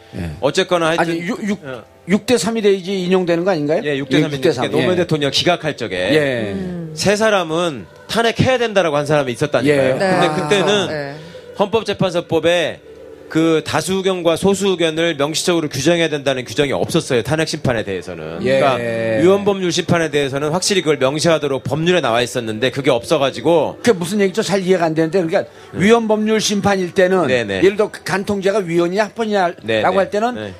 어쨌거나 0.42 0.90
하여튼 0.90 1.10
아니 1.10 1.20
6, 1.22 1.48
6, 1.48 1.60
어. 1.66 1.84
6대 2.10 2.36
3이 2.36 2.62
돼야지 2.64 3.04
인용되는 3.06 3.46
거 3.46 3.52
아닌가요? 3.52 3.82
예, 3.86 3.98
6대 4.00 4.24
3인데 4.30 4.52
3. 4.52 4.72
노무현 4.72 4.96
대통령 4.98 5.32
기각할 5.32 5.78
적에 5.78 5.96
예. 5.96 6.56
세 6.94 7.16
사람은 7.16 7.86
탄핵해야 8.08 8.58
된다라고 8.58 8.98
한 8.98 9.06
사람이 9.06 9.32
있었다니까요. 9.32 9.80
예. 9.80 9.94
네. 9.94 9.98
근데 9.98 10.06
아, 10.06 10.36
그때는 10.36 10.88
네. 10.88 11.16
헌법재판소법에 11.58 12.82
그 13.30 13.62
다수 13.66 13.94
의견과 13.94 14.36
소수 14.36 14.68
의견을 14.70 15.16
명시적으로 15.16 15.70
규정해야 15.70 16.10
된다는 16.10 16.44
규정이 16.46 16.72
없었어요. 16.74 17.22
탄핵 17.22 17.48
심판에 17.48 17.84
대해서는. 17.84 18.40
예. 18.42 18.60
그러니까 18.60 19.22
위헌 19.22 19.46
법률 19.46 19.72
심판에 19.72 20.10
대해서는 20.10 20.50
확실히 20.50 20.82
그걸 20.82 20.98
명시하도록 20.98 21.64
법률에 21.64 22.02
나와 22.02 22.22
있었는데 22.22 22.72
그게 22.72 22.90
없어가지고 22.90 23.78
그게 23.84 23.94
무슨 23.94 24.20
얘기죠? 24.22 24.42
잘 24.42 24.64
이해가 24.64 24.86
안 24.86 24.96
되는데 24.96 25.22
그러니까 25.22 25.50
위헌 25.74 26.08
법률 26.08 26.42
심판일 26.42 26.94
때는 26.94 27.28
네, 27.28 27.44
네. 27.44 27.58
예를 27.58 27.78
들어 27.78 27.90
간통죄가 27.92 28.60
위헌이냐 28.60 29.06
합헌이냐라고 29.06 29.56
네, 29.64 29.82
네. 29.82 29.96
할 29.96 30.10
때는 30.10 30.36
네. 30.36 30.54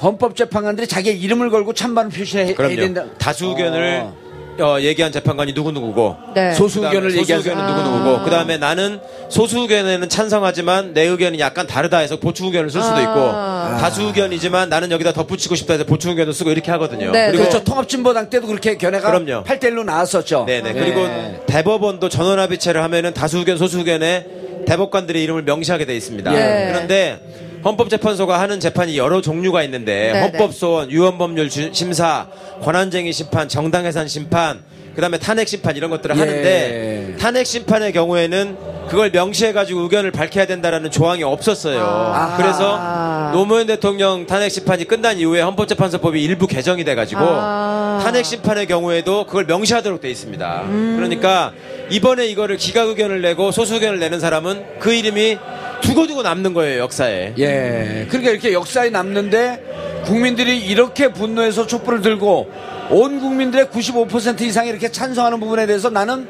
헌법재판관들이 0.00 0.86
자기의 0.86 1.20
이름을 1.20 1.50
걸고 1.50 1.72
찬반을 1.74 2.10
표시해야. 2.10 2.54
된다. 2.54 3.04
다수 3.18 3.46
의견을 3.46 4.00
어. 4.02 4.23
어, 4.60 4.78
얘기한 4.80 5.10
재판관이 5.10 5.52
누구 5.52 5.72
누구고 5.72 6.16
네. 6.34 6.52
소수 6.52 6.84
의견을 6.84 7.10
소수 7.10 7.20
얘기하는 7.22 7.44
의견은 7.44 7.64
아. 7.64 7.66
누구 7.66 7.98
누구고 7.98 8.24
그다음에 8.24 8.56
나는 8.56 9.00
소수 9.28 9.58
의견에는 9.58 10.08
찬성하지만 10.08 10.94
내 10.94 11.02
의견이 11.02 11.40
약간 11.40 11.66
다르다 11.66 11.98
해서 11.98 12.16
보충 12.18 12.46
의견을 12.46 12.70
쓸 12.70 12.82
수도 12.82 12.96
아. 12.96 13.00
있고 13.02 13.78
다수 13.80 14.02
의견이지만 14.02 14.68
나는 14.68 14.90
여기다 14.90 15.12
덧붙이고 15.12 15.54
싶다 15.56 15.74
해서 15.74 15.84
보충 15.84 16.12
의견을 16.12 16.32
쓰고 16.32 16.50
이렇게 16.50 16.70
하거든요. 16.72 17.10
네, 17.10 17.28
그리고 17.28 17.44
그렇죠. 17.44 17.64
통합진보당 17.64 18.30
때도 18.30 18.46
그렇게 18.46 18.76
견해가 18.76 19.10
그럼요. 19.10 19.44
8대 19.44 19.64
1로 19.64 19.84
나왔었죠. 19.84 20.44
네네. 20.46 20.68
예. 20.68 20.72
그리고 20.72 21.08
대법원도 21.46 22.08
전원합의체를 22.08 22.82
하면은 22.82 23.12
다수 23.14 23.38
의견, 23.38 23.58
소수 23.58 23.78
의견에 23.78 24.26
대법관들의 24.66 25.22
이름을 25.22 25.42
명시하게 25.42 25.84
돼 25.84 25.96
있습니다. 25.96 26.32
예. 26.34 26.72
그런데 26.72 27.18
헌법재판소가 27.64 28.38
하는 28.40 28.60
재판이 28.60 28.96
여러 28.98 29.20
종류가 29.20 29.62
있는데 29.64 30.12
네네. 30.12 30.20
헌법소원, 30.20 30.90
유언법률 30.90 31.48
주- 31.48 31.70
심사, 31.72 32.26
권한쟁의 32.62 33.12
심판, 33.12 33.48
정당해산 33.48 34.06
심판, 34.08 34.62
그다음에 34.94 35.18
탄핵 35.18 35.48
심판 35.48 35.76
이런 35.76 35.90
것들을 35.90 36.14
예. 36.16 36.20
하는데 36.20 37.16
탄핵 37.18 37.46
심판의 37.46 37.92
경우에는 37.92 38.56
그걸 38.88 39.10
명시해 39.10 39.52
가지고 39.52 39.80
의견을 39.80 40.12
밝혀야 40.12 40.46
된다라는 40.46 40.90
조항이 40.92 41.24
없었어요. 41.24 41.80
아. 41.82 42.36
그래서 42.36 43.32
노무현 43.32 43.66
대통령 43.66 44.26
탄핵 44.26 44.50
심판이 44.50 44.84
끝난 44.84 45.18
이후에 45.18 45.40
헌법재판소법이 45.40 46.22
일부 46.22 46.46
개정이 46.46 46.84
돼 46.84 46.94
가지고 46.94 47.22
아. 47.24 48.00
탄핵 48.04 48.24
심판의 48.24 48.66
경우에도 48.66 49.26
그걸 49.26 49.46
명시하도록 49.46 50.00
돼 50.00 50.10
있습니다. 50.10 50.64
그러니까 50.68 51.52
이번에 51.90 52.26
이거를 52.26 52.56
기각 52.56 52.88
의견을 52.88 53.20
내고 53.20 53.50
소수 53.50 53.74
의견을 53.74 53.98
내는 53.98 54.20
사람은 54.20 54.64
그 54.78 54.92
이름이 54.94 55.38
두고두고 55.82 56.22
남는 56.22 56.54
거예요 56.54 56.82
역사에. 56.82 57.34
예. 57.38 58.06
그러니까 58.08 58.30
이렇게 58.30 58.52
역사에 58.52 58.90
남는데 58.90 60.02
국민들이 60.04 60.58
이렇게 60.58 61.08
분노해서 61.08 61.66
촛불을 61.66 62.02
들고 62.02 62.50
온 62.90 63.20
국민들의 63.20 63.66
95% 63.66 64.42
이상이 64.42 64.68
이렇게 64.68 64.90
찬성하는 64.90 65.40
부분에 65.40 65.66
대해서 65.66 65.90
나는 65.90 66.28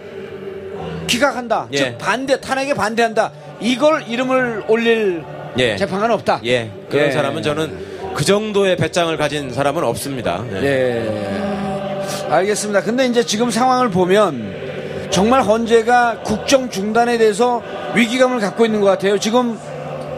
기각한다. 1.07 1.69
예. 1.73 1.77
즉 1.77 1.99
반대 1.99 2.41
탄핵에 2.41 2.75
반대한다. 2.75 3.33
이걸 3.61 4.05
이름을 4.09 4.65
올릴 4.69 5.25
예. 5.59 5.77
재판관은 5.77 6.15
없다. 6.15 6.41
예. 6.45 6.71
그런 6.91 7.09
예. 7.09 7.11
사람은 7.13 7.43
저는 7.43 7.95
그 8.15 8.25
정도의 8.25 8.77
배짱을 8.77 9.17
가진 9.17 9.53
사람은 9.53 9.83
없습니다. 9.85 10.45
예. 10.53 10.65
예. 10.65 12.25
알겠습니다. 12.29 12.83
근데 12.83 13.07
이제 13.07 13.25
지금 13.25 13.51
상황을 13.51 13.91
보면 13.91 14.64
정말 15.11 15.43
헌재가 15.43 16.21
국정 16.25 16.71
중단에 16.71 17.19
대해서 17.19 17.63
위기감을 17.95 18.41
갖고 18.41 18.65
있는 18.65 18.81
것 18.81 18.87
같아요. 18.87 19.19
지금 19.19 19.59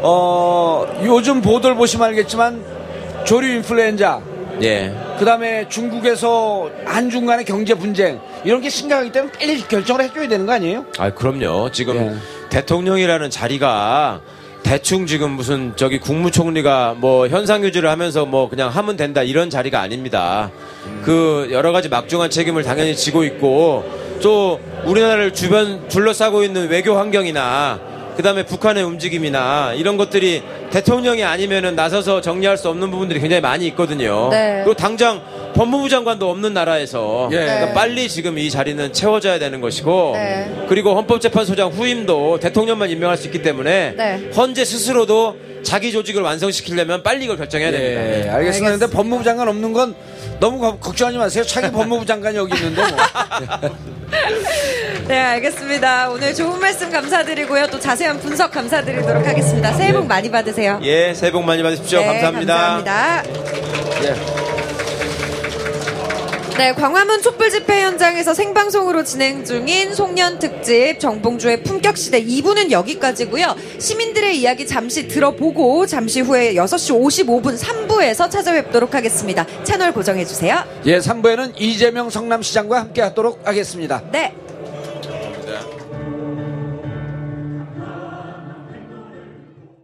어 0.03 0.87
요즘 1.05 1.40
보도를 1.40 1.77
보시면 1.77 2.09
알겠지만 2.09 2.62
조류 3.25 3.49
인플루엔자 3.57 4.20
예. 4.62 4.94
그다음에 5.18 5.68
중국에서 5.68 6.70
한중 6.85 7.27
간의 7.27 7.44
경제 7.44 7.75
분쟁 7.75 8.20
이런 8.44 8.61
게 8.61 8.68
심각하기 8.70 9.12
때문에 9.12 9.32
빨리 9.32 9.61
결정을 9.62 10.05
해줘야 10.05 10.28
되는 10.28 10.47
거 10.47 10.53
아니에요? 10.53 10.84
아, 10.99 11.11
그럼요. 11.11 11.70
지금 11.72 11.97
예. 11.97 12.49
대통령이라는 12.49 13.30
자리가 13.30 14.20
대충 14.62 15.07
지금 15.07 15.32
무슨 15.32 15.74
저기 15.76 15.99
국무총리가 15.99 16.97
뭐 16.99 17.28
현상 17.28 17.62
유지를 17.62 17.89
하면서 17.89 18.26
뭐 18.26 18.49
그냥 18.49 18.68
하면 18.68 18.97
된다 18.97 19.22
이런 19.22 19.49
자리가 19.49 19.80
아닙니다. 19.80 20.51
그 21.05 21.49
여러 21.53 21.70
가지 21.70 21.89
막중한 21.89 22.30
책임을 22.30 22.64
당연히 22.64 22.97
지고 22.97 23.22
있고 23.24 23.84
또 24.21 24.61
우리나라를 24.85 25.33
주변 25.33 25.89
둘러싸고 25.89 26.43
있는 26.43 26.69
외교 26.69 26.97
환경이나 26.97 27.81
그다음에 28.17 28.45
북한의 28.45 28.83
움직임이나 28.83 29.75
이런 29.75 29.97
것들이 29.99 30.43
대통령이 30.71 31.23
아니면은 31.23 31.77
나서서 31.77 32.23
정리할 32.23 32.57
수 32.57 32.69
없는 32.69 32.91
부분들이 32.91 33.21
굉장히 33.21 33.43
많이 33.43 33.67
있거든요. 33.69 34.31
네. 34.31 34.62
그리고 34.64 34.75
당장 34.75 35.23
법무부 35.55 35.89
장관도 35.89 36.31
없는 36.31 36.55
나라에서 36.55 37.29
예. 37.33 37.37
그러니까 37.37 37.67
네. 37.67 37.75
빨리 37.75 38.09
지금 38.09 38.39
이 38.39 38.51
자리는 38.51 38.93
채워져야 38.93 39.39
되는 39.39 39.61
것이고 39.61 40.12
네. 40.14 40.51
그리고 40.69 40.95
헌법재판소장 40.95 41.71
후임도 41.71 42.41
대통령만 42.41 42.91
임명할 42.91 43.17
수 43.17 43.27
있기 43.27 43.43
때문에 43.43 43.95
네. 43.97 44.31
헌재 44.37 44.64
스스로도 44.64 45.37
자기 45.62 45.93
조직을 45.93 46.23
완성시키려면 46.23 47.03
빨리 47.03 47.25
이걸 47.25 47.37
결정해야 47.37 47.71
됩니다. 47.71 48.01
예, 48.01 48.05
알겠습니다. 48.05 48.35
알겠습니다. 48.35 48.79
근데 48.79 48.97
법무부 48.97 49.25
장관 49.25 49.49
없는 49.49 49.73
건 49.73 49.95
너무 50.39 50.59
거- 50.59 50.76
걱정하지 50.78 51.18
마세요. 51.18 51.45
차기 51.45 51.70
법무부 51.70 52.05
장관이 52.05 52.37
여기 52.37 52.55
있는데 52.57 52.82
뭐. 52.82 52.99
네, 55.09 55.18
알겠습니다. 55.18 56.11
오늘 56.11 56.34
좋은 56.34 56.59
말씀 56.61 56.91
감사드리고요. 56.91 57.68
또 57.68 57.78
자세한 57.78 58.18
분석 58.20 58.51
감사드리도록 58.53 59.26
하겠습니다. 59.26 59.72
새해 59.74 59.93
복 59.93 60.07
많이 60.07 60.30
받으세요. 60.30 60.78
예, 60.82 61.14
새해 61.14 61.32
복 61.32 61.45
많이 61.45 61.62
받으십시오. 61.62 62.01
네, 62.01 62.07
감사합니다. 62.07 62.82
감사합니다. 62.84 63.22
예. 64.43 64.45
네, 66.59 66.73
광화문 66.73 67.21
촛불 67.21 67.51
집회 67.51 67.83
현장에서 67.83 68.33
생방송으로 68.33 69.05
진행 69.05 69.45
중인 69.45 69.95
송년 69.95 70.39
특집 70.39 70.99
정봉주의 70.99 71.63
품격 71.63 71.99
시대 71.99 72.25
2부는 72.25 72.71
여기까지고요. 72.71 73.55
시민들의 73.79 74.39
이야기 74.41 74.67
잠시 74.67 75.07
들어보고 75.07 75.85
잠시 75.85 76.23
후에 76.23 76.55
6시 76.55 76.99
55분 76.99 77.59
3부에서 77.59 78.31
찾아뵙도록 78.31 78.95
하겠습니다. 78.95 79.47
채널 79.65 79.93
고정해 79.93 80.25
주세요. 80.25 80.65
예, 80.87 80.99
3부에는 80.99 81.61
이재명 81.61 82.09
성남시장과 82.09 82.81
함께 82.81 83.03
하도록 83.03 83.39
하겠습니다. 83.47 84.03
네. 84.11 84.33